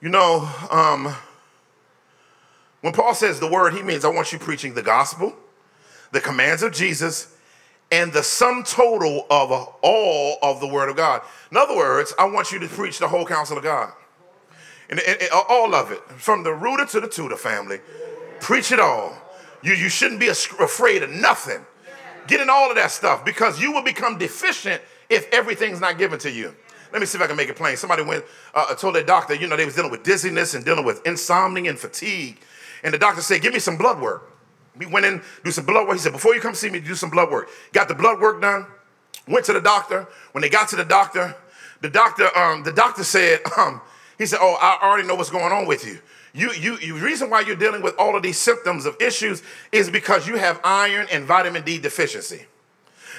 [0.00, 1.14] You know, um,
[2.86, 5.34] when Paul says the word, he means I want you preaching the gospel,
[6.12, 7.34] the commands of Jesus,
[7.90, 9.50] and the sum total of
[9.82, 11.22] all of the word of God.
[11.50, 13.92] In other words, I want you to preach the whole counsel of God.
[14.88, 17.80] And, and, and all of it, from the rooter to the tutor family.
[18.38, 19.20] Preach it all.
[19.64, 21.66] You, you shouldn't be afraid of nothing.
[22.28, 26.20] Get in all of that stuff because you will become deficient if everything's not given
[26.20, 26.54] to you.
[26.92, 27.76] Let me see if I can make it plain.
[27.76, 30.84] Somebody went, uh, told their doctor, you know, they was dealing with dizziness and dealing
[30.84, 32.38] with insomnia and fatigue.
[32.82, 34.32] And the doctor said, Give me some blood work.
[34.76, 35.96] We went in, do some blood work.
[35.96, 37.48] He said, Before you come see me, do some blood work.
[37.72, 38.66] Got the blood work done,
[39.26, 40.06] went to the doctor.
[40.32, 41.34] When they got to the doctor,
[41.80, 43.80] the doctor, um, the doctor said, um,
[44.18, 45.98] he said, Oh, I already know what's going on with you.
[46.34, 49.88] You, you, you, reason why you're dealing with all of these symptoms of issues is
[49.88, 52.44] because you have iron and vitamin D deficiency.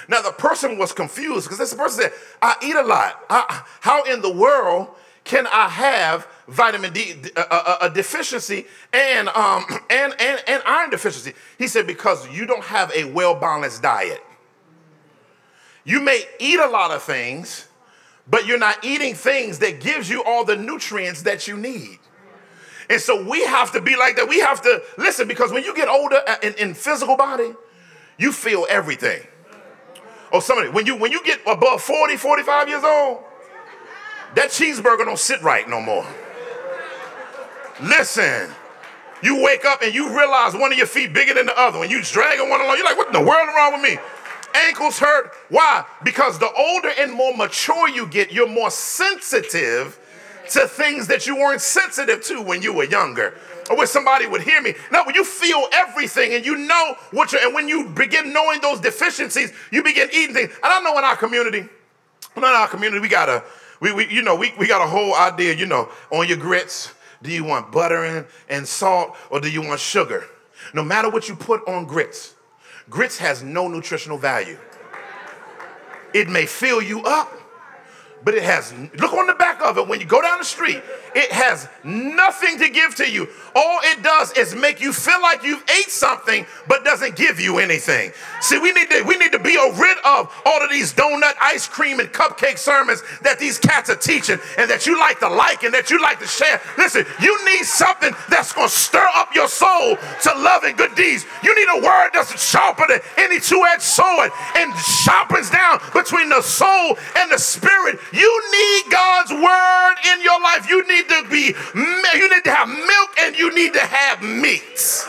[0.08, 3.24] Now the person was confused because this person said, I eat a lot.
[3.28, 4.88] I, how in the world
[5.28, 10.90] can I have vitamin D a, a, a deficiency and, um, and, and, and iron
[10.90, 11.34] deficiency?
[11.58, 14.24] He said, because you don't have a well balanced diet.
[15.84, 17.68] You may eat a lot of things,
[18.26, 21.98] but you're not eating things that gives you all the nutrients that you need.
[22.90, 24.28] And so we have to be like that.
[24.28, 27.52] We have to listen because when you get older uh, in, in physical body,
[28.16, 29.26] you feel everything.
[30.32, 33.24] Oh, somebody, when you when you get above 40, 45 years old,
[34.34, 36.06] that cheeseburger don't sit right no more.
[37.80, 38.50] Listen,
[39.22, 41.82] you wake up and you realize one of your feet bigger than the other.
[41.82, 43.98] and you dragging one along, you're like, what in the world wrong with me?
[44.54, 45.32] Ankles hurt.
[45.48, 45.84] Why?
[46.02, 49.98] Because the older and more mature you get, you're more sensitive
[50.50, 53.34] to things that you weren't sensitive to when you were younger.
[53.70, 54.74] Or when somebody would hear me.
[54.90, 58.62] Now, when you feel everything and you know what you're, and when you begin knowing
[58.62, 60.50] those deficiencies, you begin eating things.
[60.50, 61.68] And I know in our community,
[62.34, 63.44] in our community, we got a
[63.80, 66.94] we, we you know, we, we got a whole idea, you know, on your grits.
[67.22, 70.24] Do you want butter and, and salt or do you want sugar?
[70.72, 72.34] No matter what you put on grits,
[72.88, 74.58] grits has no nutritional value.
[76.14, 77.32] It may fill you up,
[78.24, 80.82] but it has, look on the back of it when you go down the street,
[81.14, 83.28] it has nothing to give to you.
[83.54, 87.58] All it does is make you feel like you've ate something, but doesn't give you
[87.58, 88.12] anything.
[88.40, 91.66] See, we need to we need to be rid of all of these donut, ice
[91.66, 95.64] cream, and cupcake sermons that these cats are teaching, and that you like to like
[95.64, 96.60] and that you like to share.
[96.76, 101.24] Listen, you need something that's gonna stir up your soul to love and good deeds.
[101.42, 106.42] You need a word that's sharper than any two-edged sword and sharpens down between the
[106.42, 107.98] soul and the spirit.
[108.12, 110.68] You need God's word in your life.
[110.68, 115.04] You need to be, you need to have milk and you need to have meat.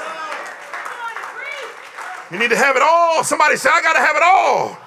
[2.32, 3.24] You need to have it all.
[3.24, 4.78] Somebody say, I got to have it all.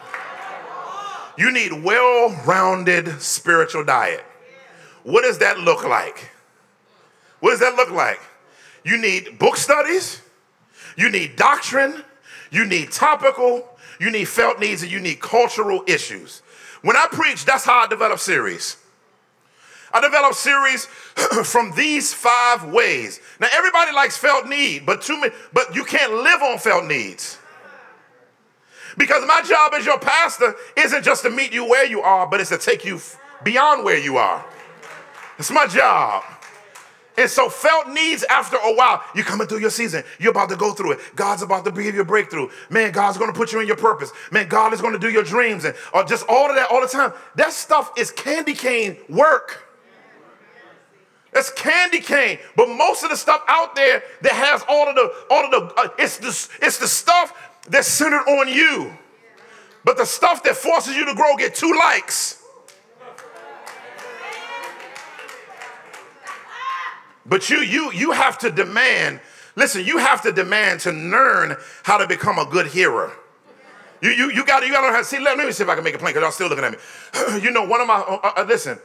[1.36, 4.24] You need well-rounded spiritual diet.
[5.02, 6.30] What does that look like?
[7.40, 8.20] What does that look like?
[8.84, 10.20] You need book studies,
[10.96, 12.04] you need doctrine,
[12.50, 16.42] you need topical, you need felt needs, and you need cultural issues.
[16.82, 18.76] When I preach, that's how I develop series.
[19.92, 20.86] I develop series
[21.44, 23.20] from these five ways.
[23.40, 27.38] Now, everybody likes felt need, but too many, but you can't live on felt needs.
[28.96, 32.40] Because my job as your pastor isn't just to meet you where you are, but
[32.40, 33.00] it's to take you
[33.44, 34.44] beyond where you are.
[35.38, 36.24] It's my job.
[37.16, 39.02] And so felt needs after a while.
[39.14, 40.02] You're coming through your season.
[40.18, 41.00] You're about to go through it.
[41.14, 42.48] God's about to give you a breakthrough.
[42.70, 44.12] Man, God's going to put you in your purpose.
[44.30, 46.80] Man, God is going to do your dreams and or just all of that all
[46.80, 47.12] the time.
[47.34, 49.71] That stuff is candy cane work.
[51.32, 52.38] That's candy cane.
[52.56, 55.80] But most of the stuff out there that has all of the all of the
[55.80, 58.92] uh, it's the it's the stuff that's centered on you.
[59.84, 62.42] But the stuff that forces you to grow get two likes.
[67.24, 69.20] But you you you have to demand,
[69.56, 73.12] listen, you have to demand to learn how to become a good hearer.
[74.02, 75.20] You, you, you got you got to see.
[75.20, 77.40] Let, me see if I can make a plain because y'all still looking at me.
[77.42, 78.78] you know, one of my uh, uh, listen.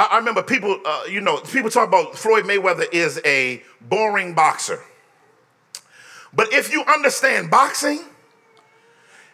[0.00, 0.80] I, I, remember people.
[0.84, 4.80] Uh, you know, people talk about Floyd Mayweather is a boring boxer.
[6.32, 8.00] But if you understand boxing,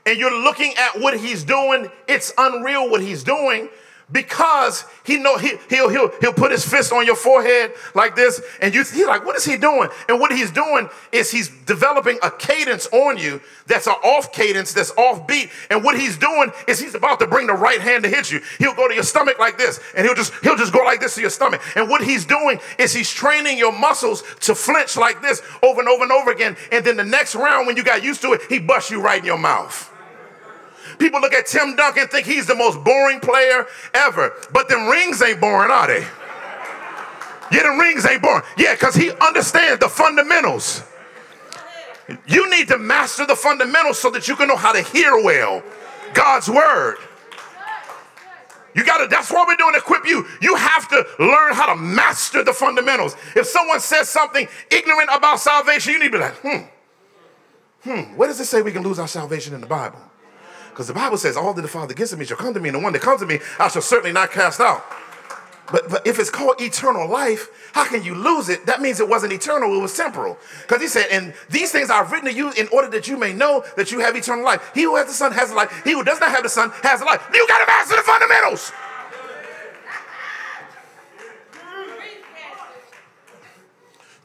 [0.07, 3.68] and you're looking at what he's doing, it's unreal what he's doing
[4.12, 8.40] because he know he, he'll, he'll, he'll put his fist on your forehead like this
[8.61, 9.88] and you he's like what is he doing?
[10.09, 14.73] And what he's doing is he's developing a cadence on you that's an off cadence
[14.73, 18.05] that's off beat and what he's doing is he's about to bring the right hand
[18.05, 18.40] to hit you.
[18.59, 21.16] He'll go to your stomach like this and he'll just he'll just go like this
[21.16, 21.61] to your stomach.
[21.75, 25.88] And what he's doing is he's training your muscles to flinch like this over and
[25.88, 26.57] over and over again.
[26.71, 29.19] And then the next round when you got used to it he busts you right
[29.19, 29.92] in your mouth
[30.98, 34.32] People look at Tim Duncan think he's the most boring player ever.
[34.52, 36.06] But them rings ain't boring, are they?
[37.52, 38.42] Yeah, the rings ain't boring.
[38.56, 40.82] Yeah, because he understands the fundamentals.
[42.26, 45.62] You need to master the fundamentals so that you can know how to hear well
[46.14, 46.96] God's word.
[48.74, 50.26] You gotta, that's why we're doing equip you.
[50.42, 53.16] You have to learn how to master the fundamentals.
[53.35, 58.28] If someone says something ignorant about salvation, you need to be like, hmm, hmm, where
[58.28, 59.98] does it say we can lose our salvation in the Bible?
[60.76, 62.68] Because the Bible says, All that the Father gives to me shall come to me,
[62.68, 64.84] and the one that comes to me I shall certainly not cast out.
[65.72, 68.66] But, but if it's called eternal life, how can you lose it?
[68.66, 70.36] That means it wasn't eternal, it was temporal.
[70.60, 73.32] Because he said, And these things I've written to you in order that you may
[73.32, 74.70] know that you have eternal life.
[74.74, 75.80] He who has the Son has life.
[75.82, 77.26] He who does not have the Son has life.
[77.32, 78.70] You got to master the fundamentals.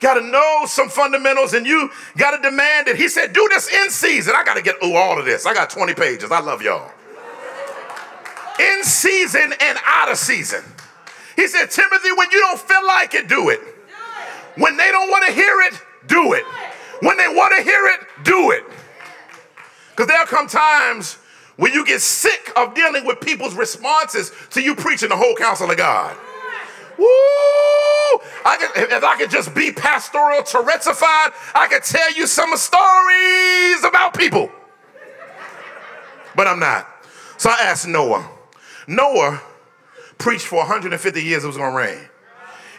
[0.01, 2.97] Got to know some fundamentals and you got to demand it.
[2.97, 4.33] He said, do this in season.
[4.35, 5.45] I got to get all of this.
[5.45, 6.31] I got 20 pages.
[6.31, 6.91] I love y'all.
[8.59, 10.63] In season and out of season.
[11.35, 13.59] He said, Timothy, when you don't feel like it, do it.
[14.57, 16.43] When they don't want to hear it, do it.
[17.01, 18.63] When they want to hear it, do it.
[19.91, 21.17] Because there'll come times
[21.55, 25.69] when you get sick of dealing with people's responses to you preaching the whole counsel
[25.69, 26.15] of God.
[27.01, 28.21] Woo!
[28.45, 33.83] I could, if I could just be pastoral Tourettesified, I could tell you some stories
[33.83, 34.51] about people.
[36.35, 36.87] But I'm not.
[37.37, 38.29] So I asked Noah.
[38.87, 39.41] Noah
[40.19, 42.07] preached for 150 years it was going to rain.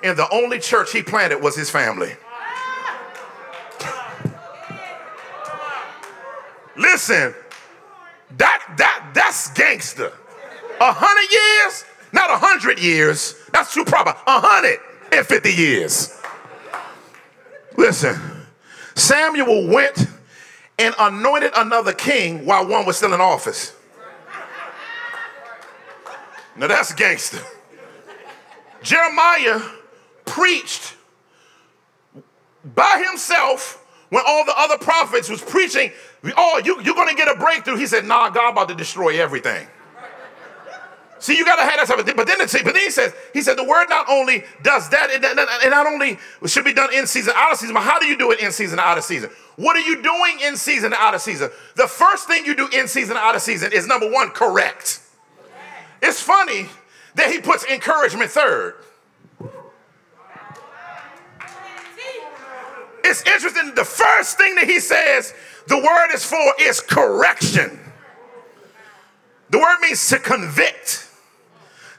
[0.05, 2.13] And the only church he planted was his family.
[6.77, 7.35] Listen,
[8.39, 10.13] that that that's gangster.
[10.81, 13.35] A hundred years, not a hundred years.
[13.53, 14.11] That's too proper.
[14.11, 14.79] A hundred
[15.13, 16.19] and fifty years.
[17.77, 18.21] Listen,
[18.95, 20.07] Samuel went
[20.79, 23.75] and anointed another king while one was still in office.
[26.57, 27.39] Now that's gangster.
[28.83, 29.61] Jeremiah
[30.25, 30.97] preached
[32.75, 35.91] by himself when all the other prophets was preaching,
[36.37, 37.77] oh, you, you're gonna get a breakthrough.
[37.77, 39.67] He said, nah, God about to destroy everything.
[41.23, 42.05] See, you gotta have that stuff.
[42.05, 45.09] But then, it, but then he says, he said the word not only does that,
[45.09, 48.07] it, it not only should be done in season, out of season, but how do
[48.07, 49.31] you do it in season, out of season?
[49.55, 51.51] What are you doing in season, out of season?
[51.77, 55.01] The first thing you do in season, out of season is number one, correct.
[56.03, 56.67] It's funny
[57.15, 58.75] that he puts encouragement third.
[63.05, 63.77] It's interesting.
[63.77, 65.35] The first thing that he says
[65.69, 67.79] the word is for is correction.
[69.51, 71.11] The word means to convict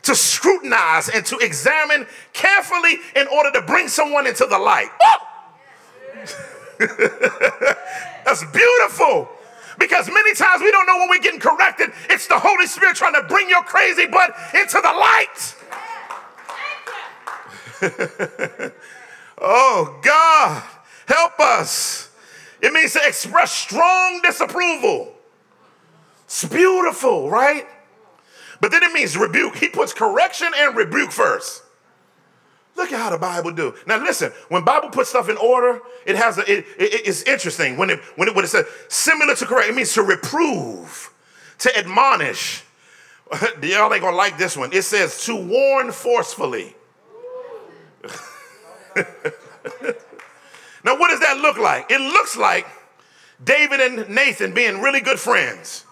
[0.03, 4.89] to scrutinize and to examine carefully in order to bring someone into the light.
[8.25, 9.29] That's beautiful.
[9.79, 11.91] Because many times we don't know when we're getting corrected.
[12.09, 15.55] It's the Holy Spirit trying to bring your crazy butt into the light.
[19.41, 20.63] oh, God,
[21.07, 22.11] help us.
[22.61, 25.13] It means to express strong disapproval.
[26.25, 27.67] It's beautiful, right?
[28.63, 29.57] But then it means rebuke.
[29.57, 31.63] He puts correction and rebuke first.
[32.77, 33.75] Look at how the Bible do.
[33.85, 37.75] Now listen, when Bible puts stuff in order, it has a, it, it, it's interesting
[37.75, 41.13] when it when it when it says similar to correct, it means to reprove,
[41.59, 42.63] to admonish.
[43.61, 44.71] Y'all ain't gonna like this one.
[44.71, 46.73] It says to warn forcefully.
[48.95, 49.03] now,
[50.85, 51.91] what does that look like?
[51.91, 52.65] It looks like
[53.43, 55.83] David and Nathan being really good friends.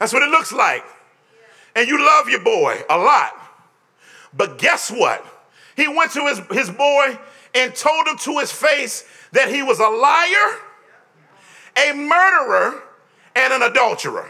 [0.00, 0.84] That's what it looks like
[1.74, 3.32] and you love your boy a lot.
[4.34, 5.24] But guess what?
[5.76, 7.18] He went to his, his boy
[7.54, 10.58] and told him to his face that he was a liar,
[11.76, 12.82] a murderer,
[13.34, 14.28] and an adulterer.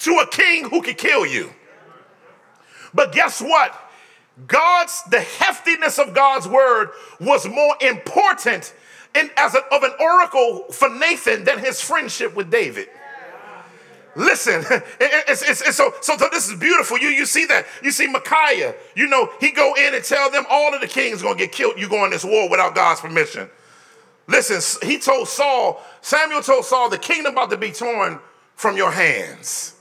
[0.00, 1.52] To a king who could kill you.
[2.94, 3.76] But guess what?
[4.46, 6.90] God's, the heftiness of God's word
[7.20, 8.72] was more important
[9.14, 12.88] in, as a, of an oracle for Nathan than his friendship with David.
[14.16, 14.64] Listen,
[15.00, 16.98] it's, it's, it's so, so, this is beautiful.
[16.98, 17.66] You, you see that.
[17.82, 21.22] You see Micaiah, you know, he go in and tell them all of the kings
[21.22, 21.74] to get killed.
[21.78, 23.48] You go in this war without God's permission.
[24.26, 28.20] Listen, he told Saul, Samuel told Saul, the kingdom about to be torn
[28.54, 29.74] from your hands.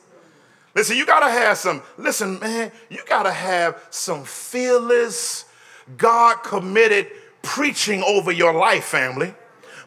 [0.75, 5.45] Listen, you got to have some, listen, man, you got to have some fearless,
[5.97, 7.07] God committed
[7.41, 9.33] preaching over your life, family.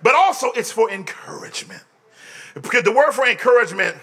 [0.03, 1.82] But also, it's for encouragement.
[2.55, 3.97] Because the word for encouragement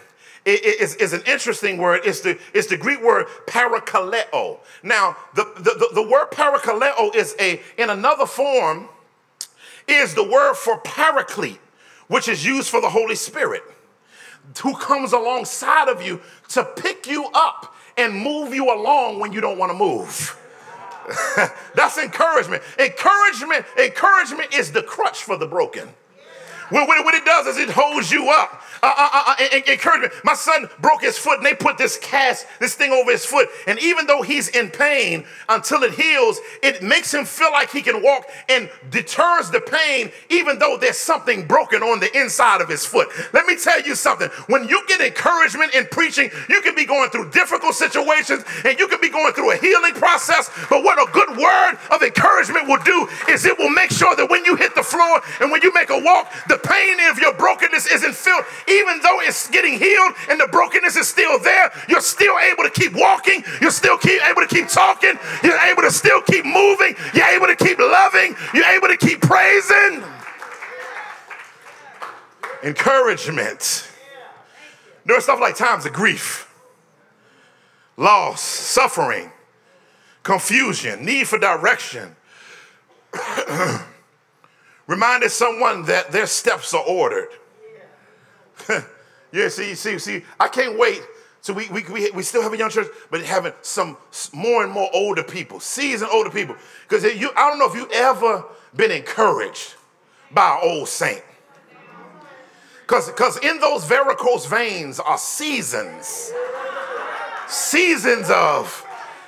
[0.46, 2.02] is, is an interesting word.
[2.06, 4.60] It's the, it's the Greek word parakaleo.
[4.84, 8.90] Now, the, the, the word parakaleo is a, in another form,
[9.88, 11.60] is the word for paraclete,
[12.08, 13.64] which is used for the Holy Spirit,
[14.62, 19.42] who comes alongside of you to pick you up and move you along when you
[19.42, 20.36] don't want to move.
[21.76, 22.64] That's encouragement.
[22.78, 25.90] Encouragement, encouragement is the crutch for the broken.
[26.70, 30.14] What, what, it does is it holds you up uh, uh, uh, encouragement.
[30.24, 33.50] My son broke his foot and they put this cast, this thing over his foot.
[33.68, 37.82] And even though he's in pain until it heals, it makes him feel like he
[37.82, 42.70] can walk and deters the pain, even though there's something broken on the inside of
[42.70, 43.10] his foot.
[43.34, 44.30] Let me tell you something.
[44.48, 48.88] When you get encouragement in preaching, you can be going through difficult situations and you
[48.88, 50.50] can be going through a healing process.
[50.70, 54.30] But what a good word of encouragement will do is it will make sure that
[54.30, 57.34] when you hit the floor and when you make a walk, the pain of your
[57.34, 62.02] brokenness isn't felt even though it's getting healed and the brokenness is still there, you're
[62.02, 63.44] still able to keep walking.
[63.62, 65.14] You're still keep, able to keep talking.
[65.44, 66.96] You're able to still keep moving.
[67.14, 68.36] You're able to keep loving.
[68.54, 70.04] You're able to keep praising.
[72.64, 73.88] Encouragement.
[75.06, 76.54] There are stuff like times of grief,
[77.98, 79.32] loss, suffering,
[80.24, 82.16] confusion, need for direction.
[84.88, 87.30] Reminded someone that their steps are ordered.
[89.32, 91.02] yeah, see, see, see, I can't wait.
[91.42, 93.98] So we, we, we, we still have a young church, but having some
[94.34, 96.56] more and more older people, seasoned older people.
[96.88, 98.44] Because you, I don't know if you've ever
[98.76, 99.76] been encouraged
[100.32, 101.24] by an old saint.
[102.82, 106.34] Because in those varicose veins are seasons.
[107.48, 108.86] Seasons of,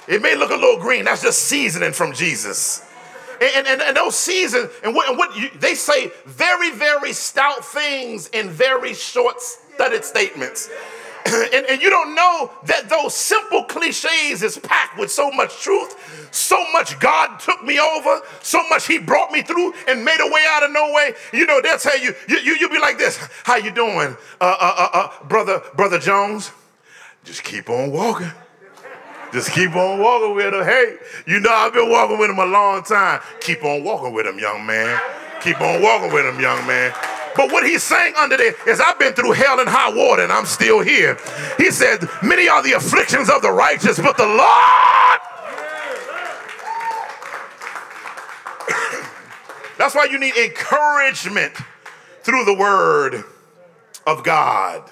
[0.08, 2.91] it may look a little green, that's just seasoning from Jesus.
[3.42, 7.66] And, and, and those seasons, and what, and what you, they say very, very stout
[7.66, 10.70] things in very short, studded statements.
[11.24, 16.28] And, and, you don't know that those simple cliches is packed with so much truth,
[16.32, 20.26] so much God took me over, so much He brought me through and made a
[20.26, 21.14] way out of no way.
[21.32, 23.20] You know, they'll tell you, you, you will be like this.
[23.44, 26.52] How you doing, uh, uh, uh, uh, brother, brother Jones?
[27.24, 28.32] Just keep on walking.
[29.32, 30.64] Just keep on walking with him.
[30.66, 33.22] Hey, you know I've been walking with him a long time.
[33.40, 35.00] Keep on walking with him, young man.
[35.42, 36.94] Keep on walking with him, young man.
[37.36, 40.32] But what he's saying under there is, I've been through hell and high water and
[40.32, 41.18] I'm still here.
[41.58, 45.20] He said, Many are the afflictions of the righteous, but the Lord.
[49.78, 51.54] That's why you need encouragement
[52.24, 53.24] through the word
[54.06, 54.90] of God.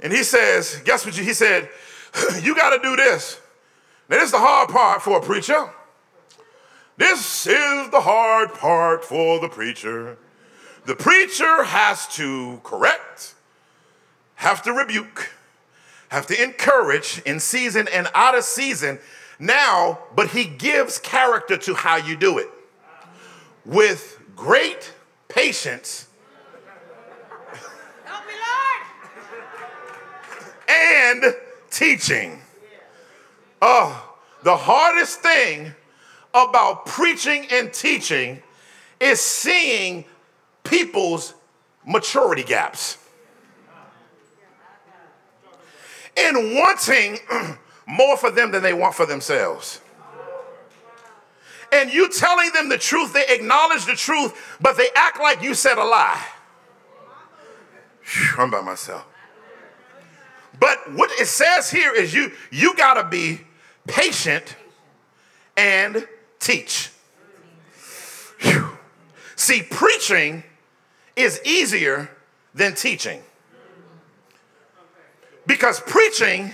[0.00, 1.68] And he says, guess what you, he said,
[2.42, 3.40] you got to do this.
[4.08, 5.70] Now, this is the hard part for a preacher.
[6.96, 10.18] This is the hard part for the preacher.
[10.86, 13.34] The preacher has to correct,
[14.36, 15.30] have to rebuke,
[16.08, 18.98] have to encourage in season and out of season
[19.38, 22.48] now, but he gives character to how you do it
[23.64, 24.92] with great
[25.28, 26.08] patience
[28.04, 28.86] Help me, Lord!
[30.68, 31.34] and
[31.70, 32.40] teaching.
[33.62, 35.74] Oh, the hardest thing
[36.32, 38.42] about preaching and teaching
[39.00, 40.04] is seeing
[40.64, 41.34] people's
[41.86, 42.98] maturity gaps
[46.16, 47.18] and wanting
[47.86, 49.80] more for them than they want for themselves.
[51.72, 55.54] And you telling them the truth, they acknowledge the truth, but they act like you
[55.54, 56.24] said a lie.
[58.02, 59.06] Whew, I'm by myself.
[60.60, 63.40] But what it says here is you you got to be
[63.88, 64.54] patient
[65.56, 66.06] and
[66.38, 66.90] teach.
[68.40, 68.78] Whew.
[69.36, 70.44] See, preaching
[71.16, 72.10] is easier
[72.54, 73.22] than teaching.
[75.46, 76.52] Because preaching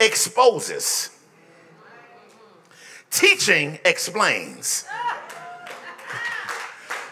[0.00, 1.10] exposes.
[3.10, 4.86] Teaching explains.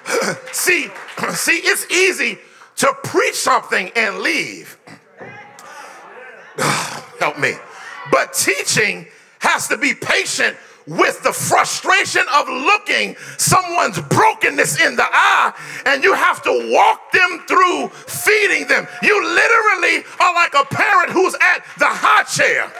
[0.53, 0.89] see,
[1.31, 2.39] see, it's easy
[2.77, 4.79] to preach something and leave.
[7.23, 7.53] Help me.
[8.11, 9.07] But teaching
[9.39, 10.57] has to be patient
[10.89, 15.53] with the frustration of looking someone's brokenness in the eye,
[15.87, 18.89] and you have to walk them through feeding them.
[19.05, 22.73] You literally are like a parent who's at the high chair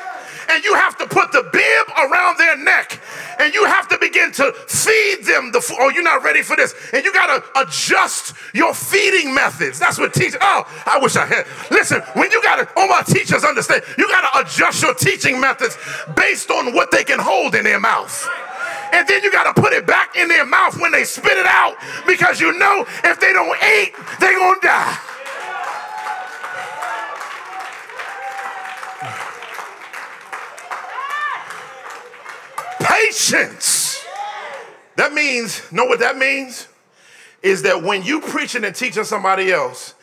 [0.49, 3.01] and you have to put the bib around their neck
[3.39, 3.92] and you have to
[4.23, 5.77] begin to feed them the food.
[5.81, 9.99] oh you're not ready for this and you got to adjust your feeding methods that's
[9.99, 13.03] what teaching oh i wish i had listen when you got to oh, all my
[13.03, 15.77] teachers understand you got to adjust your teaching methods
[16.15, 18.29] based on what they can hold in their mouth
[18.93, 21.47] and then you got to put it back in their mouth when they spit it
[21.47, 24.99] out because you know if they don't eat they're going to die
[32.81, 33.82] Patience.
[35.03, 36.69] That means, know what that means?
[37.43, 39.95] Is that when you preaching and teaching somebody else,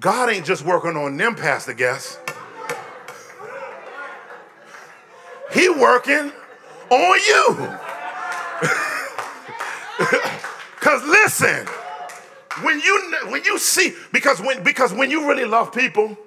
[0.00, 2.18] God ain't just working on them, Pastor Guess.
[5.54, 6.32] He working
[6.90, 7.54] on you.
[10.80, 11.64] Cause listen,
[12.62, 16.18] when you when you see because when because when you really love people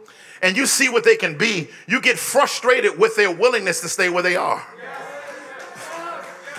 [0.41, 4.07] and you see what they can be, you get frustrated with their willingness to stay
[4.07, 4.65] where they are.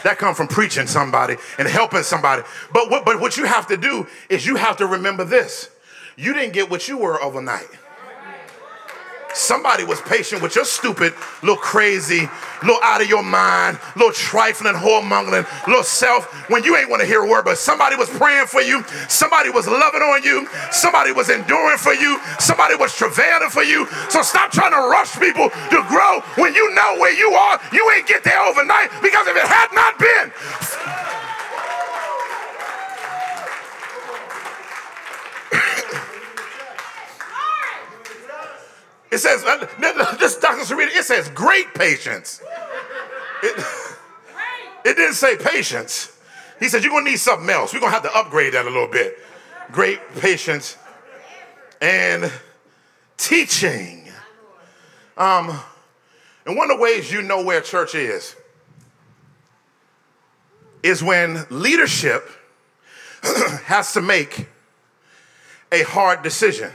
[0.05, 2.43] That comes from preaching somebody and helping somebody.
[2.73, 5.71] But what, but what you have to do is you have to remember this.
[6.17, 7.69] You didn't get what you were overnight.
[9.35, 12.29] Somebody was patient with your stupid, little crazy,
[12.63, 17.07] little out of your mind, little trifling, whoremongering, little self when you ain't want to
[17.07, 21.13] hear a word, but somebody was praying for you, somebody was loving on you, somebody
[21.13, 23.87] was enduring for you, somebody was travailing for you.
[24.11, 27.61] So stop trying to rush people to grow when you know where you are.
[27.73, 31.22] You ain't get there overnight because if it had not been,
[39.13, 39.67] It says, uh,
[40.19, 40.63] this Dr.
[40.63, 42.41] Sarita, it says great patience.
[43.43, 43.65] It,
[44.87, 46.19] it didn't say patience.
[46.59, 47.75] He said, you're going to need something else.
[47.75, 49.19] We're going to have to upgrade that a little bit.
[49.71, 50.79] Great patience
[51.83, 52.33] and
[53.19, 54.09] teaching.
[55.19, 55.61] Um,
[56.47, 58.35] and one of the ways you know where church is
[60.83, 62.27] is when leadership
[63.65, 64.49] has to make
[65.71, 66.73] a hard decision.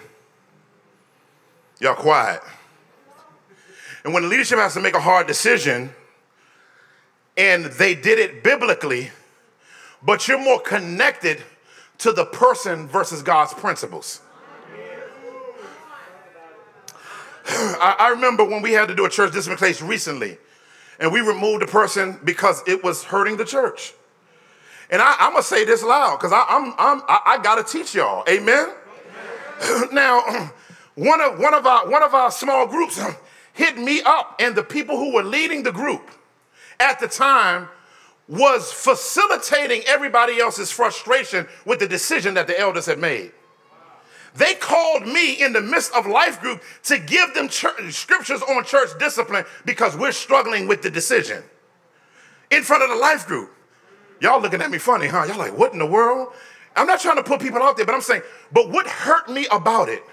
[1.79, 2.41] Y'all quiet.
[4.03, 5.91] And when leadership has to make a hard decision,
[7.35, 9.11] and they did it biblically,
[10.01, 11.43] but you're more connected
[11.99, 14.21] to the person versus God's principles.
[17.49, 20.37] I, I remember when we had to do a church discipline case recently,
[20.99, 23.93] and we removed a person because it was hurting the church.
[24.89, 28.23] And I, am gonna say this loud because I'm, I'm, I, I gotta teach y'all.
[28.27, 28.69] Amen.
[29.91, 30.51] now,
[30.97, 32.99] one of, one of, our, one of our small groups
[33.53, 36.09] hit me up, and the people who were leading the group
[36.79, 37.69] at the time
[38.27, 43.31] was facilitating everybody else's frustration with the decision that the elders had made.
[44.35, 48.63] They called me in the midst of life group to give them church, scriptures on
[48.65, 51.43] church discipline because we're struggling with the decision
[52.49, 53.51] in front of the life group.
[54.19, 55.25] Y'all looking at me funny, huh?
[55.27, 56.33] Y'all like, what in the world?
[56.75, 59.47] I'm not trying to put people out there, but I'm saying, but what hurt me
[59.51, 60.03] about it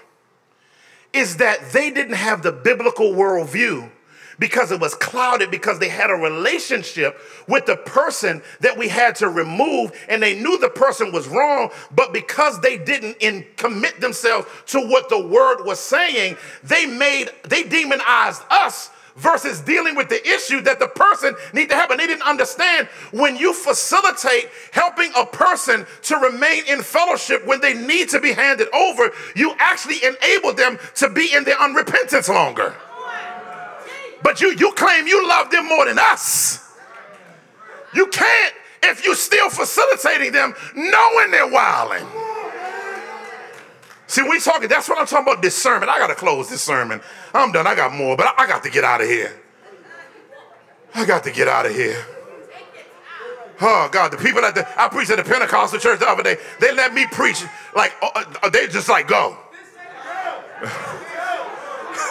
[1.15, 3.89] is that they didn't have the biblical worldview
[4.37, 9.15] because it was clouded because they had a relationship with the person that we had
[9.15, 13.99] to remove and they knew the person was wrong but because they didn't in commit
[14.01, 20.09] themselves to what the word was saying they made they demonized us versus dealing with
[20.09, 21.89] the issue that the person need to have.
[21.91, 27.61] And they didn't understand when you facilitate helping a person to remain in fellowship when
[27.61, 32.27] they need to be handed over, you actually enable them to be in their unrepentance
[32.27, 32.75] longer.
[34.23, 36.61] But you, you claim you love them more than us.
[37.93, 38.53] You can't
[38.83, 42.05] if you're still facilitating them knowing they're wilding.
[44.07, 45.89] See, we talking, that's what I'm talking about discernment.
[45.89, 47.01] I got to close this sermon.
[47.33, 47.65] I'm done.
[47.65, 49.33] I got more, but I, I got to get out of here.
[50.93, 52.05] I got to get out of here.
[53.61, 56.35] Oh God, the people at the I preached at the Pentecostal church the other day.
[56.59, 57.43] They let me preach
[57.73, 59.37] like uh, uh they just like go.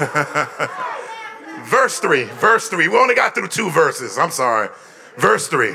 [1.65, 2.89] verse three, verse three.
[2.89, 4.17] We only got through two verses.
[4.17, 4.71] I'm sorry.
[5.19, 5.75] Verse three.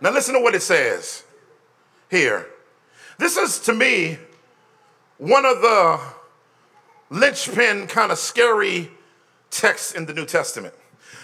[0.00, 1.22] Now listen to what it says
[2.10, 2.48] here.
[3.18, 4.18] This is to me
[5.18, 6.00] one of the
[7.10, 8.90] linchpin kind of scary
[9.50, 10.74] texts in the New Testament.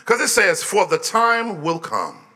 [0.01, 2.27] Because it says, For the time will come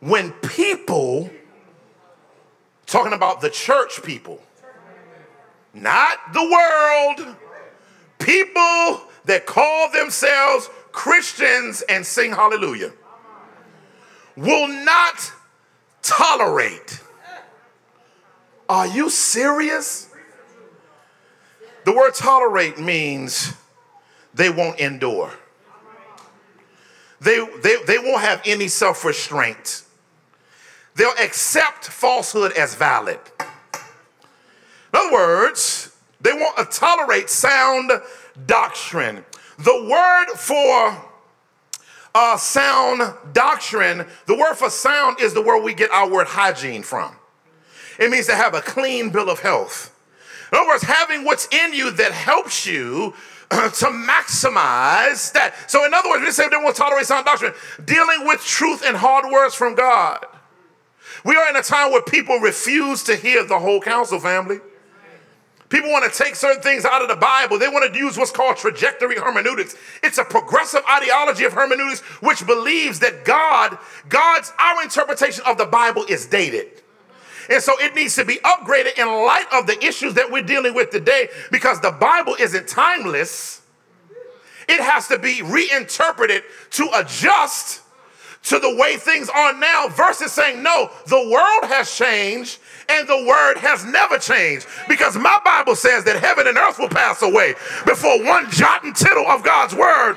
[0.00, 1.30] when people,
[2.86, 4.42] talking about the church people,
[5.74, 7.36] not the world,
[8.18, 12.92] people that call themselves Christians and sing hallelujah
[14.36, 15.32] will not
[16.06, 17.00] tolerate.
[18.68, 20.08] Are you serious?
[21.84, 23.52] The word tolerate means
[24.34, 25.32] they won't endure.
[27.20, 29.84] They, they, they won't have any self restraint.
[30.96, 33.20] They'll accept falsehood as valid.
[33.40, 37.92] In other words, they won't tolerate sound
[38.46, 39.24] doctrine.
[39.58, 41.04] The word for
[42.16, 43.02] uh, sound
[43.34, 47.14] doctrine, the word for sound is the word we get our word hygiene from.
[47.98, 49.94] It means to have a clean bill of health.
[50.50, 53.12] In other words, having what's in you that helps you
[53.50, 55.54] to maximize that.
[55.66, 57.52] So, in other words, we say we don't want to tolerate sound doctrine,
[57.84, 60.24] dealing with truth and hard words from God.
[61.22, 64.60] We are in a time where people refuse to hear the whole counsel, family.
[65.68, 67.58] People want to take certain things out of the Bible.
[67.58, 69.74] They want to use what's called trajectory hermeneutics.
[70.02, 73.76] It's a progressive ideology of hermeneutics which believes that God,
[74.08, 76.82] God's, our interpretation of the Bible is dated.
[77.50, 80.74] And so it needs to be upgraded in light of the issues that we're dealing
[80.74, 83.62] with today because the Bible isn't timeless.
[84.68, 87.82] It has to be reinterpreted to adjust
[88.46, 93.26] to the way things are now versus saying, no, the world has changed and the
[93.26, 97.54] word has never changed because my Bible says that heaven and earth will pass away
[97.84, 100.16] before one jot and tittle of God's word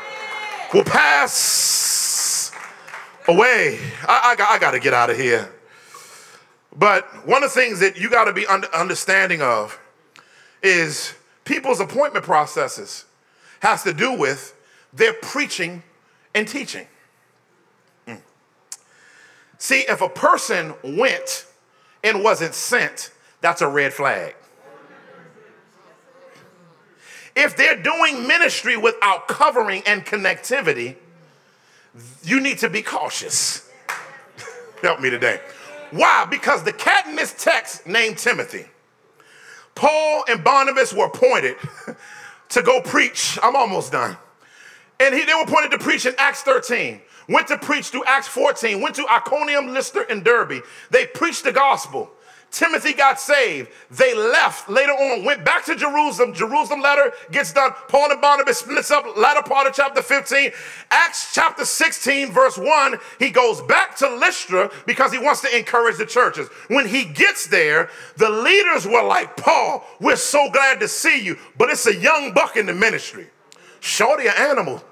[0.73, 2.51] will pass
[3.27, 3.79] away.
[4.07, 5.51] I, I, I got to get out of here.
[6.75, 9.79] But one of the things that you got to be understanding of
[10.61, 11.15] is
[11.45, 13.05] people's appointment processes
[13.61, 14.55] has to do with
[14.93, 15.81] their preaching
[16.35, 16.85] and teaching.
[19.59, 21.45] See, if a person went
[22.01, 24.35] and wasn't sent, that's a red flag.
[27.35, 30.95] If they're doing ministry without covering and connectivity,
[32.23, 33.69] you need to be cautious.
[34.81, 35.41] Help me today.
[35.91, 36.25] Why?
[36.29, 38.65] Because the cat in this text named Timothy.
[39.75, 41.57] Paul and Barnabas were appointed
[42.49, 43.37] to go preach.
[43.43, 44.15] I'm almost done.
[45.01, 48.27] And he, they were appointed to preach in Acts 13 went to preach through Acts
[48.27, 50.63] 14, went to Iconium, Lystra, and Derbe.
[50.89, 52.11] They preached the gospel.
[52.51, 53.69] Timothy got saved.
[53.91, 56.33] They left later on, went back to Jerusalem.
[56.33, 57.71] Jerusalem letter gets done.
[57.87, 60.51] Paul and Barnabas splits up, latter part of chapter 15.
[60.89, 65.97] Acts chapter 16, verse 1, he goes back to Lystra because he wants to encourage
[65.97, 66.47] the churches.
[66.69, 71.37] When he gets there, the leaders were like, Paul, we're so glad to see you,
[71.57, 73.27] but it's a young buck in the ministry.
[73.79, 74.83] Shorty an animal.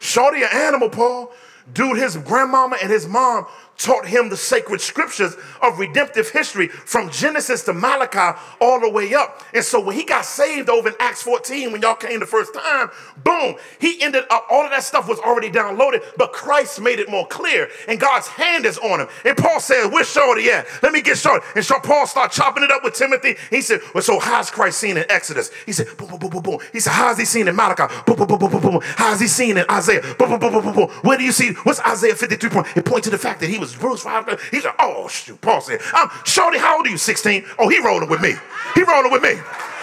[0.00, 1.32] Shorty an animal, Paul.
[1.72, 3.46] Dude, his grandmama and his mom
[3.78, 9.14] taught him the sacred scriptures of redemptive history from Genesis to Malachi all the way
[9.14, 9.42] up.
[9.52, 12.54] And so when he got saved over in Acts 14, when y'all came the first
[12.54, 12.90] time,
[13.22, 17.10] boom, he ended up, all of that stuff was already downloaded, but Christ made it
[17.10, 17.68] more clear.
[17.88, 19.08] And God's hand is on him.
[19.24, 20.66] And Paul said, Where's Shorty at?
[20.82, 21.44] Let me get Shorty.
[21.54, 23.36] And so Paul started chopping it up with Timothy.
[23.50, 25.50] He said, Well, so how's Christ seen in Exodus?
[25.66, 26.58] He said, boom, boom, boom, boom, boom.
[26.72, 27.92] He said, How's he seen in Malachi?
[28.06, 28.80] Boom, boom, boom, boom, boom, boom.
[28.82, 30.02] How's he seen in Isaiah?
[30.18, 30.88] Boom, boom, boom, boom, boom, boom.
[31.02, 31.52] Where do you see?
[31.64, 32.66] What's Isaiah 53 point?
[32.76, 34.04] It points to the fact that he was Bruce
[34.50, 35.40] He said, Oh, shoot.
[35.40, 36.98] Paul said, I'm Shorty, how old are you?
[36.98, 37.44] 16?
[37.58, 38.34] Oh, he rolling with me.
[38.74, 39.34] He rolling with me.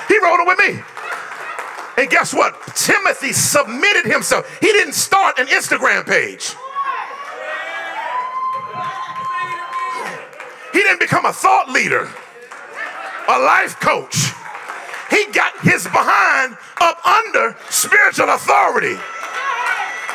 [0.07, 0.83] He rolling with me.
[1.97, 2.55] And guess what?
[2.75, 4.59] Timothy submitted himself.
[4.59, 6.55] He didn't start an Instagram page.
[10.73, 12.09] He didn't become a thought leader,
[13.27, 14.31] a life coach.
[15.09, 18.95] He got his behind up under spiritual authority.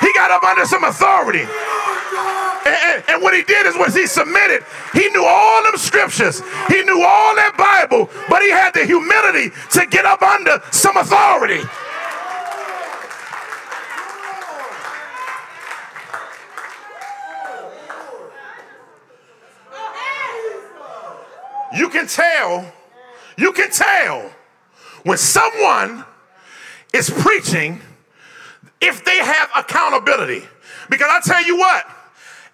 [0.01, 1.45] He got up under some authority.
[3.09, 4.65] And, what he did is was he submitted.
[4.93, 6.41] He knew all them scriptures.
[6.69, 10.97] He knew all that Bible, but he had the humility to get up under some
[10.97, 11.61] authority.
[21.75, 22.73] You can tell,
[23.37, 24.31] you can tell
[25.03, 26.05] when someone
[26.93, 27.81] is preaching
[28.81, 30.43] if they have accountability.
[30.89, 31.87] Because I tell you what,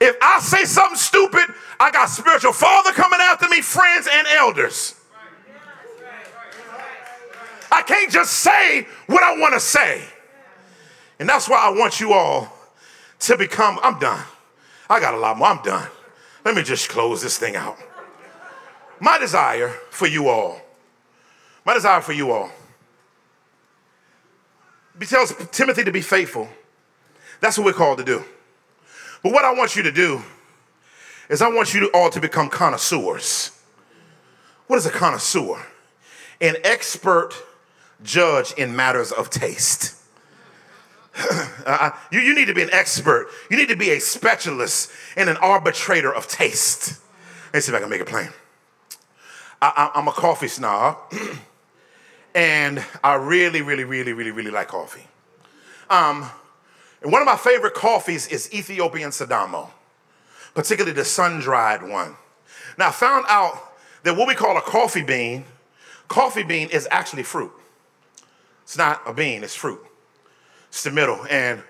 [0.03, 1.45] if I say something stupid,
[1.79, 4.97] I got spiritual father coming after me, friends and elders.
[7.71, 10.03] I can't just say what I want to say.
[11.21, 12.53] And that's why I want you all
[13.21, 14.25] to become, I'm done.
[14.91, 15.89] I got a lot more, I'm done.
[16.45, 17.79] Let me just close this thing out.
[18.99, 20.61] My desire for you all,
[21.65, 22.51] my desire for you all,
[24.99, 26.49] he tells Timothy to be faithful.
[27.41, 28.25] That's what we're called to do.
[29.23, 30.23] But what I want you to do
[31.29, 33.51] is I want you all to become connoisseurs.
[34.67, 35.65] What is a connoisseur?
[36.41, 37.33] An expert
[38.03, 39.97] judge in matters of taste.
[41.65, 43.29] Uh, you, you need to be an expert.
[43.49, 47.01] You need to be a specialist and an arbitrator of taste.
[47.53, 48.31] Let's see if I can make it plain.
[49.61, 50.99] I, I, I'm a coffee snob,
[52.35, 55.07] and I really, really, really, really, really like coffee.
[55.89, 56.29] Um,
[57.03, 59.71] and one of my favorite coffees is Ethiopian Sidamo,
[60.55, 62.17] particularly the sun dried one.
[62.79, 63.59] Now, I found out
[64.05, 65.45] that what we call a coffee bean,
[66.09, 67.53] coffee bean is actually fruit.
[68.63, 69.81] It's not a bean, it's fruit.
[70.69, 71.27] It's the middle.
[71.29, 71.63] And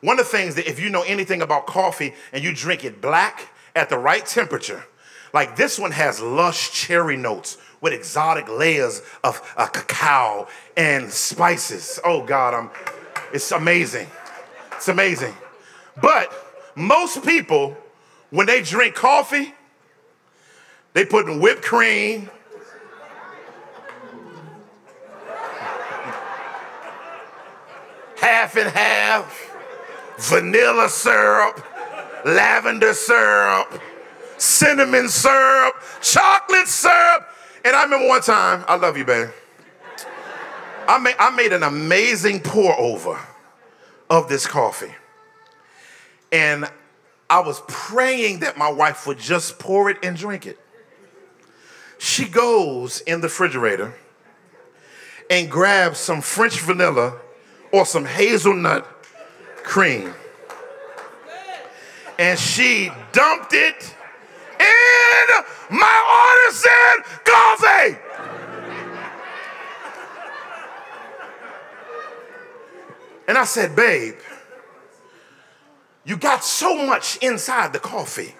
[0.00, 3.00] one of the things that if you know anything about coffee and you drink it
[3.00, 4.84] black at the right temperature,
[5.32, 12.00] like this one has lush cherry notes with exotic layers of uh, cacao and spices.
[12.04, 12.70] Oh God, I'm,
[13.32, 14.08] it's amazing.
[14.80, 15.34] It's amazing.
[16.00, 16.32] But
[16.74, 17.76] most people,
[18.30, 19.52] when they drink coffee,
[20.94, 22.30] they put in whipped cream,
[28.16, 29.54] half and half,
[30.16, 31.62] vanilla syrup,
[32.24, 33.82] lavender syrup,
[34.38, 37.28] cinnamon syrup, chocolate syrup.
[37.66, 39.28] And I remember one time, I love you, babe.
[40.88, 43.20] I made, I made an amazing pour over
[44.10, 44.94] of this coffee.
[46.32, 46.68] And
[47.30, 50.58] I was praying that my wife would just pour it and drink it.
[51.98, 53.94] She goes in the refrigerator
[55.30, 57.18] and grabs some French vanilla
[57.72, 58.84] or some hazelnut
[59.62, 60.12] cream.
[62.18, 63.94] And she dumped it
[64.58, 68.09] in my artisan coffee.
[73.30, 74.16] And I said, babe,
[76.04, 78.34] you got so much inside the coffee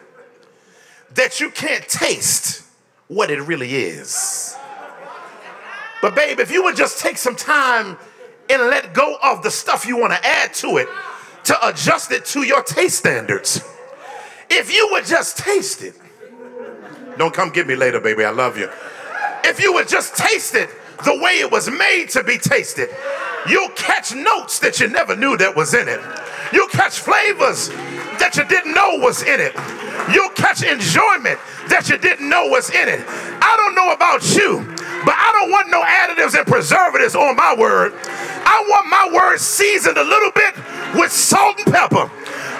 [1.14, 2.66] that you can't taste
[3.06, 4.56] what it really is.
[6.02, 7.98] But, babe, if you would just take some time
[8.50, 10.88] and let go of the stuff you want to add to it
[11.44, 13.64] to adjust it to your taste standards.
[14.50, 15.94] If you would just taste it,
[17.16, 18.24] don't come get me later, baby.
[18.24, 18.68] I love you.
[19.44, 20.68] If you would just taste it
[21.04, 22.88] the way it was made to be tasted,
[23.48, 26.00] you'll catch notes that you never knew that was in it.
[26.52, 27.68] You'll catch flavors
[28.18, 29.54] that you didn't know was in it.
[30.12, 31.38] You'll catch enjoyment
[31.68, 33.00] that you didn't know was in it.
[33.06, 34.66] I don't know about you,
[35.04, 37.94] but I don't want no additives and preservatives on my word.
[38.44, 40.54] I want my word seasoned a little bit
[40.94, 42.10] with salt and pepper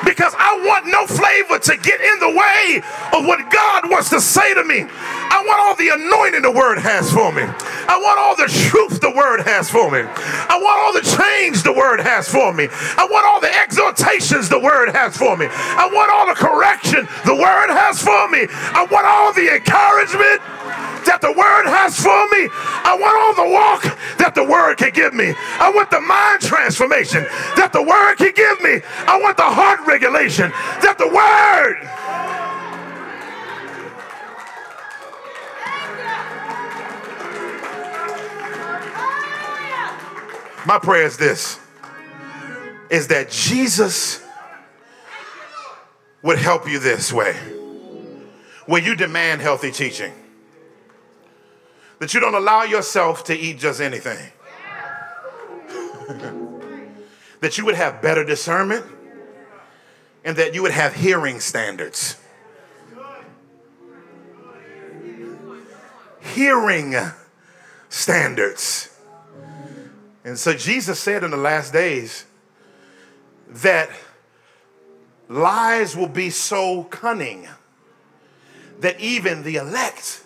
[0.05, 2.83] because I want no flavor to get in the way
[3.13, 4.87] of what God wants to say to me.
[4.87, 7.43] I want all the anointing the word has for me.
[7.43, 10.01] I want all the truth the word has for me.
[10.01, 12.69] I want all the change the word has for me.
[12.71, 15.47] I want all the exhortations the word has for me.
[15.51, 18.47] I want all the correction the word has for me.
[18.51, 20.41] I want all the encouragement
[21.05, 22.49] that the word has for me.
[22.53, 23.83] I want all the walk
[24.19, 25.35] that the word can give me.
[25.59, 27.25] I want the mind transformation
[27.57, 28.81] that the word can give me.
[29.07, 30.51] I want the heart regulation
[30.83, 31.91] that the word.
[40.67, 41.59] My prayer is this
[42.91, 44.23] is that Jesus
[46.23, 47.35] would help you this way.
[48.67, 50.13] When you demand healthy teaching,
[52.01, 54.33] that you don't allow yourself to eat just anything.
[57.41, 58.85] that you would have better discernment
[60.25, 62.17] and that you would have hearing standards.
[66.21, 66.95] Hearing
[67.91, 68.99] standards.
[70.25, 72.25] And so Jesus said in the last days
[73.47, 73.91] that
[75.29, 77.47] lies will be so cunning
[78.79, 80.23] that even the elect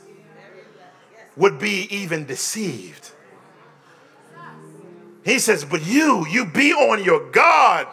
[1.37, 3.11] would be even deceived.
[5.25, 7.89] He says, But you, you be on your guard.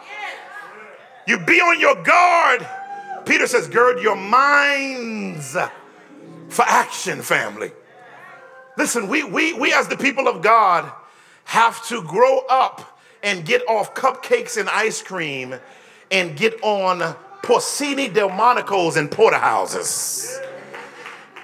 [1.26, 2.66] You be on your guard.
[3.24, 5.56] Peter says, Gird your minds
[6.48, 7.72] for action, family.
[8.76, 10.90] Listen, we, we, we as the people of God
[11.44, 15.54] have to grow up and get off cupcakes and ice cream
[16.10, 20.40] and get on porcini delmonicos and porterhouses.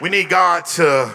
[0.01, 1.15] We need God to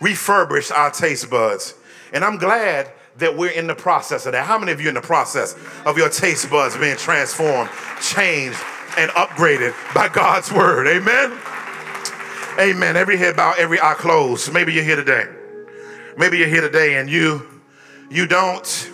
[0.00, 1.74] refurbish our taste buds.
[2.12, 4.46] And I'm glad that we're in the process of that.
[4.46, 7.70] How many of you in the process of your taste buds being transformed,
[8.00, 8.58] changed,
[8.96, 10.86] and upgraded by God's word?
[10.86, 11.38] Amen.
[12.58, 12.96] Amen.
[12.96, 14.52] Every head bow, every eye closed.
[14.52, 15.26] Maybe you're here today.
[16.16, 17.46] Maybe you're here today and you
[18.10, 18.90] you don't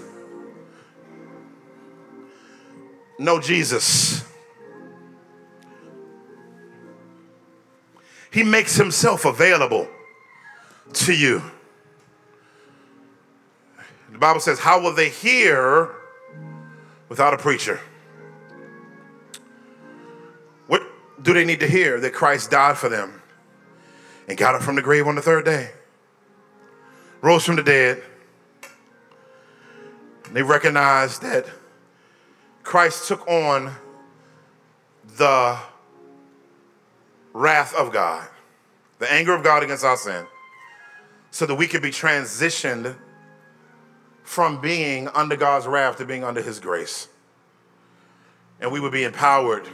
[3.18, 4.22] know Jesus.
[8.30, 9.88] He makes himself available
[10.92, 11.42] to you.
[14.12, 15.96] The Bible says, How will they hear
[17.08, 17.80] without a preacher.
[20.66, 20.82] What
[21.22, 22.00] do they need to hear?
[22.00, 23.22] That Christ died for them
[24.28, 25.70] and got up from the grave on the third day,
[27.20, 28.02] rose from the dead.
[30.32, 31.46] They recognize that
[32.64, 33.72] Christ took on
[35.16, 35.56] the
[37.32, 38.26] wrath of God,
[38.98, 40.26] the anger of God against our sin,
[41.36, 42.96] so that we could be transitioned
[44.22, 47.08] from being under God's wrath to being under His grace.
[48.58, 49.68] And we would be empowered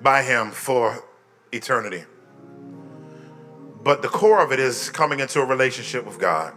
[0.00, 1.04] by Him for
[1.52, 2.04] eternity.
[3.82, 6.54] But the core of it is coming into a relationship with God.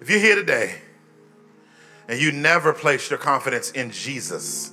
[0.00, 0.76] If you're here today
[2.06, 4.70] and you never placed your confidence in Jesus,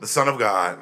[0.00, 0.80] the Son of God,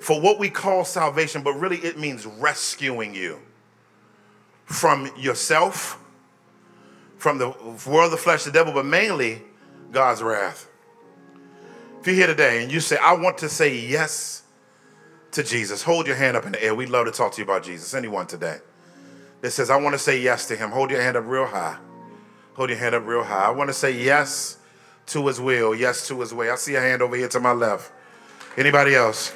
[0.00, 3.42] for what we call salvation, but really it means rescuing you
[4.68, 5.98] from yourself,
[7.16, 7.48] from the
[7.86, 9.42] world of the flesh, the devil, but mainly
[9.90, 10.68] God's wrath.
[12.00, 14.42] If you're here today and you say, I want to say yes
[15.32, 16.74] to Jesus, hold your hand up in the air.
[16.74, 17.94] We'd love to talk to you about Jesus.
[17.94, 18.58] Anyone today
[19.40, 21.78] that says, I want to say yes to him, hold your hand up real high.
[22.54, 23.46] Hold your hand up real high.
[23.46, 24.58] I want to say yes
[25.06, 26.50] to his will, yes to his way.
[26.50, 27.90] I see a hand over here to my left.
[28.58, 29.34] Anybody else?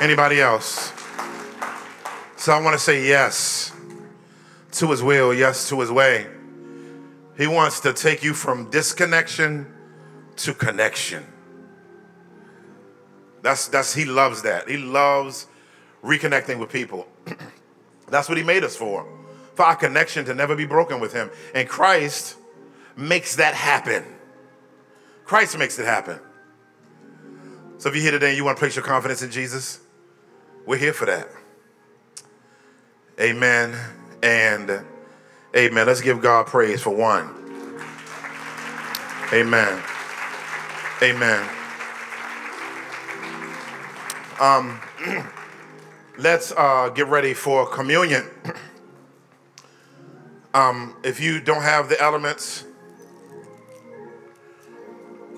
[0.00, 0.92] Anybody else?
[2.36, 3.73] So I want to say yes
[4.74, 6.26] to his will, yes to his way.
[7.36, 9.72] He wants to take you from disconnection
[10.36, 11.24] to connection.
[13.42, 14.68] That's that's he loves that.
[14.68, 15.46] He loves
[16.02, 17.06] reconnecting with people.
[18.08, 19.06] that's what he made us for.
[19.54, 21.30] For our connection to never be broken with him.
[21.54, 22.36] And Christ
[22.96, 24.04] makes that happen.
[25.24, 26.18] Christ makes it happen.
[27.78, 29.80] So if you're here today and you want to place your confidence in Jesus,
[30.66, 31.28] we're here for that.
[33.20, 33.76] Amen
[34.24, 34.80] and
[35.54, 35.86] amen.
[35.86, 37.28] Let's give God praise for one.
[39.32, 39.82] Amen.
[41.02, 41.48] Amen.
[44.40, 44.80] Um,
[46.18, 48.24] let's uh, get ready for communion.
[50.54, 52.64] um, if you don't have the elements,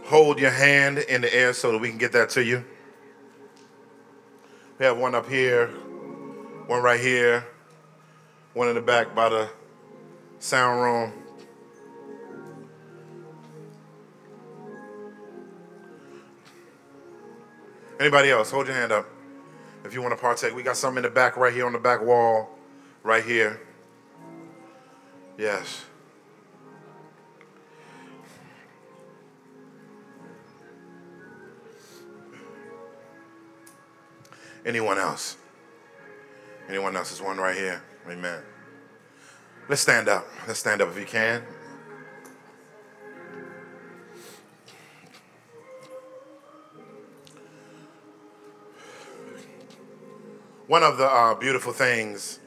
[0.05, 2.65] hold your hand in the air so that we can get that to you.
[4.79, 5.69] We have one up here,
[6.69, 7.45] one right here,
[8.57, 9.47] one in the back by the
[10.39, 11.13] sound room.
[18.01, 18.51] Anybody else?
[18.51, 19.07] Hold your hand up
[19.85, 20.57] if you want to partake.
[20.57, 22.49] We got some in the back right here on the back wall,
[23.03, 23.61] right here.
[25.37, 25.85] Yes.
[34.65, 35.37] Anyone else?
[36.71, 37.11] Anyone else?
[37.11, 37.83] There's one right here.
[38.09, 38.41] Amen.
[39.69, 40.29] Let's stand up.
[40.47, 41.43] Let's stand up if you can.
[50.69, 52.39] One of the uh, beautiful things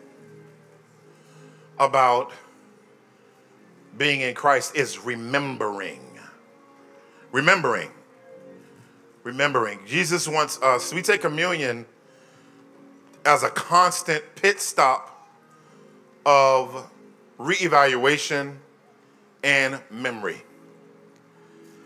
[1.77, 2.31] about
[3.97, 6.19] being in Christ is remembering.
[7.33, 7.91] Remembering.
[9.23, 9.79] Remembering.
[9.85, 11.85] Jesus wants us, we take communion
[13.25, 15.18] as a constant pit stop
[16.29, 16.87] of
[17.39, 18.55] reevaluation
[19.43, 20.43] and memory.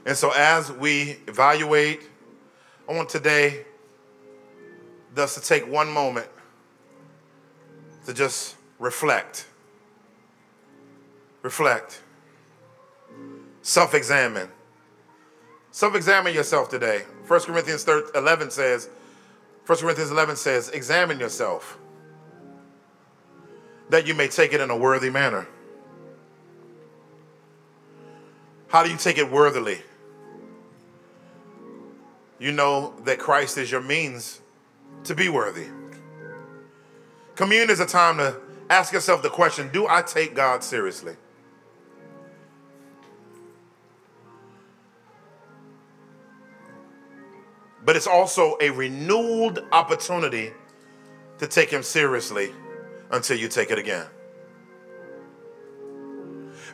[0.06, 2.02] And so, as we evaluate,
[2.89, 3.66] I want today
[5.16, 6.28] thus to take one moment
[8.06, 9.48] to just reflect.
[11.41, 12.02] Reflect.
[13.62, 14.50] Self examine.
[15.72, 17.04] Self examine yourself today.
[17.28, 18.89] 1 Corinthians 11 says,
[19.66, 21.78] 1 Corinthians 11 says, Examine yourself
[23.94, 25.48] that you may take it in a worthy manner.
[28.68, 29.84] How do you take it worthily?
[32.39, 34.41] You know that Christ is your means
[35.04, 35.68] to be worthy.
[37.36, 38.36] Communion is a time to
[38.68, 41.16] ask yourself the question Do I take God seriously?
[47.86, 50.54] but it's also a renewed opportunity
[51.38, 52.54] to take him seriously
[53.14, 54.05] until you take it again.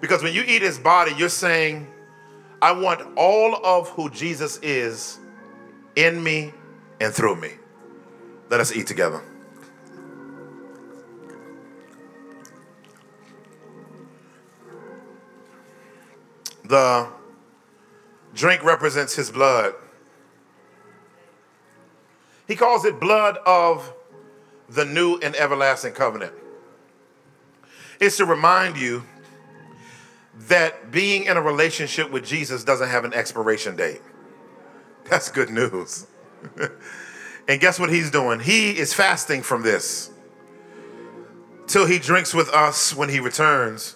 [0.01, 1.87] Because when you eat his body, you're saying,
[2.61, 5.19] I want all of who Jesus is
[5.95, 6.51] in me
[6.99, 7.51] and through me.
[8.49, 9.21] Let us eat together.
[16.63, 17.07] The
[18.33, 19.75] drink represents his blood
[22.49, 23.93] he calls it blood of
[24.69, 26.33] the new and everlasting covenant.
[27.99, 29.03] It's to remind you
[30.47, 34.01] that being in a relationship with Jesus doesn't have an expiration date.
[35.09, 36.07] That's good news.
[37.47, 38.39] and guess what he's doing?
[38.39, 40.11] He is fasting from this
[41.67, 43.95] till he drinks with us when he returns.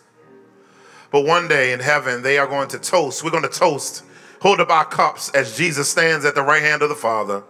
[1.11, 3.23] But one day in heaven, they are going to toast.
[3.23, 4.03] We're going to toast,
[4.41, 7.43] hold up our cups as Jesus stands at the right hand of the Father.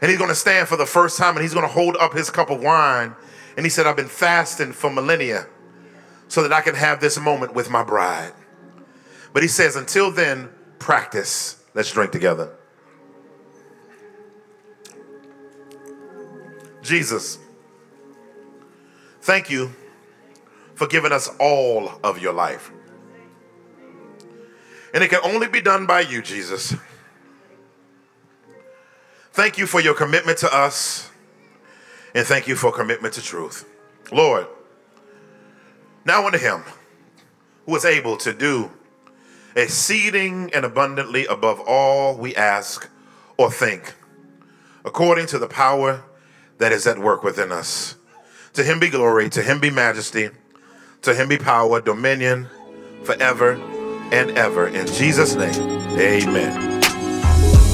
[0.00, 2.12] And he's going to stand for the first time and he's going to hold up
[2.12, 3.14] his cup of wine.
[3.56, 5.46] And he said, I've been fasting for millennia
[6.28, 8.32] so that I can have this moment with my bride.
[9.32, 11.62] But he says, until then, practice.
[11.74, 12.54] Let's drink together.
[16.82, 17.38] Jesus,
[19.20, 19.72] thank you
[20.74, 22.70] for giving us all of your life.
[24.94, 26.74] And it can only be done by you, Jesus.
[29.36, 31.10] Thank you for your commitment to us,
[32.14, 33.68] and thank you for commitment to truth.
[34.10, 34.46] Lord,
[36.06, 36.64] now unto him
[37.66, 38.70] who is able to do
[39.54, 42.88] exceeding and abundantly above all we ask
[43.36, 43.92] or think,
[44.86, 46.02] according to the power
[46.56, 47.96] that is at work within us.
[48.54, 50.30] To him be glory, to him be majesty,
[51.02, 52.48] to him be power, dominion
[53.04, 53.56] forever
[54.12, 54.66] and ever.
[54.66, 55.60] In Jesus' name,
[55.98, 56.75] amen.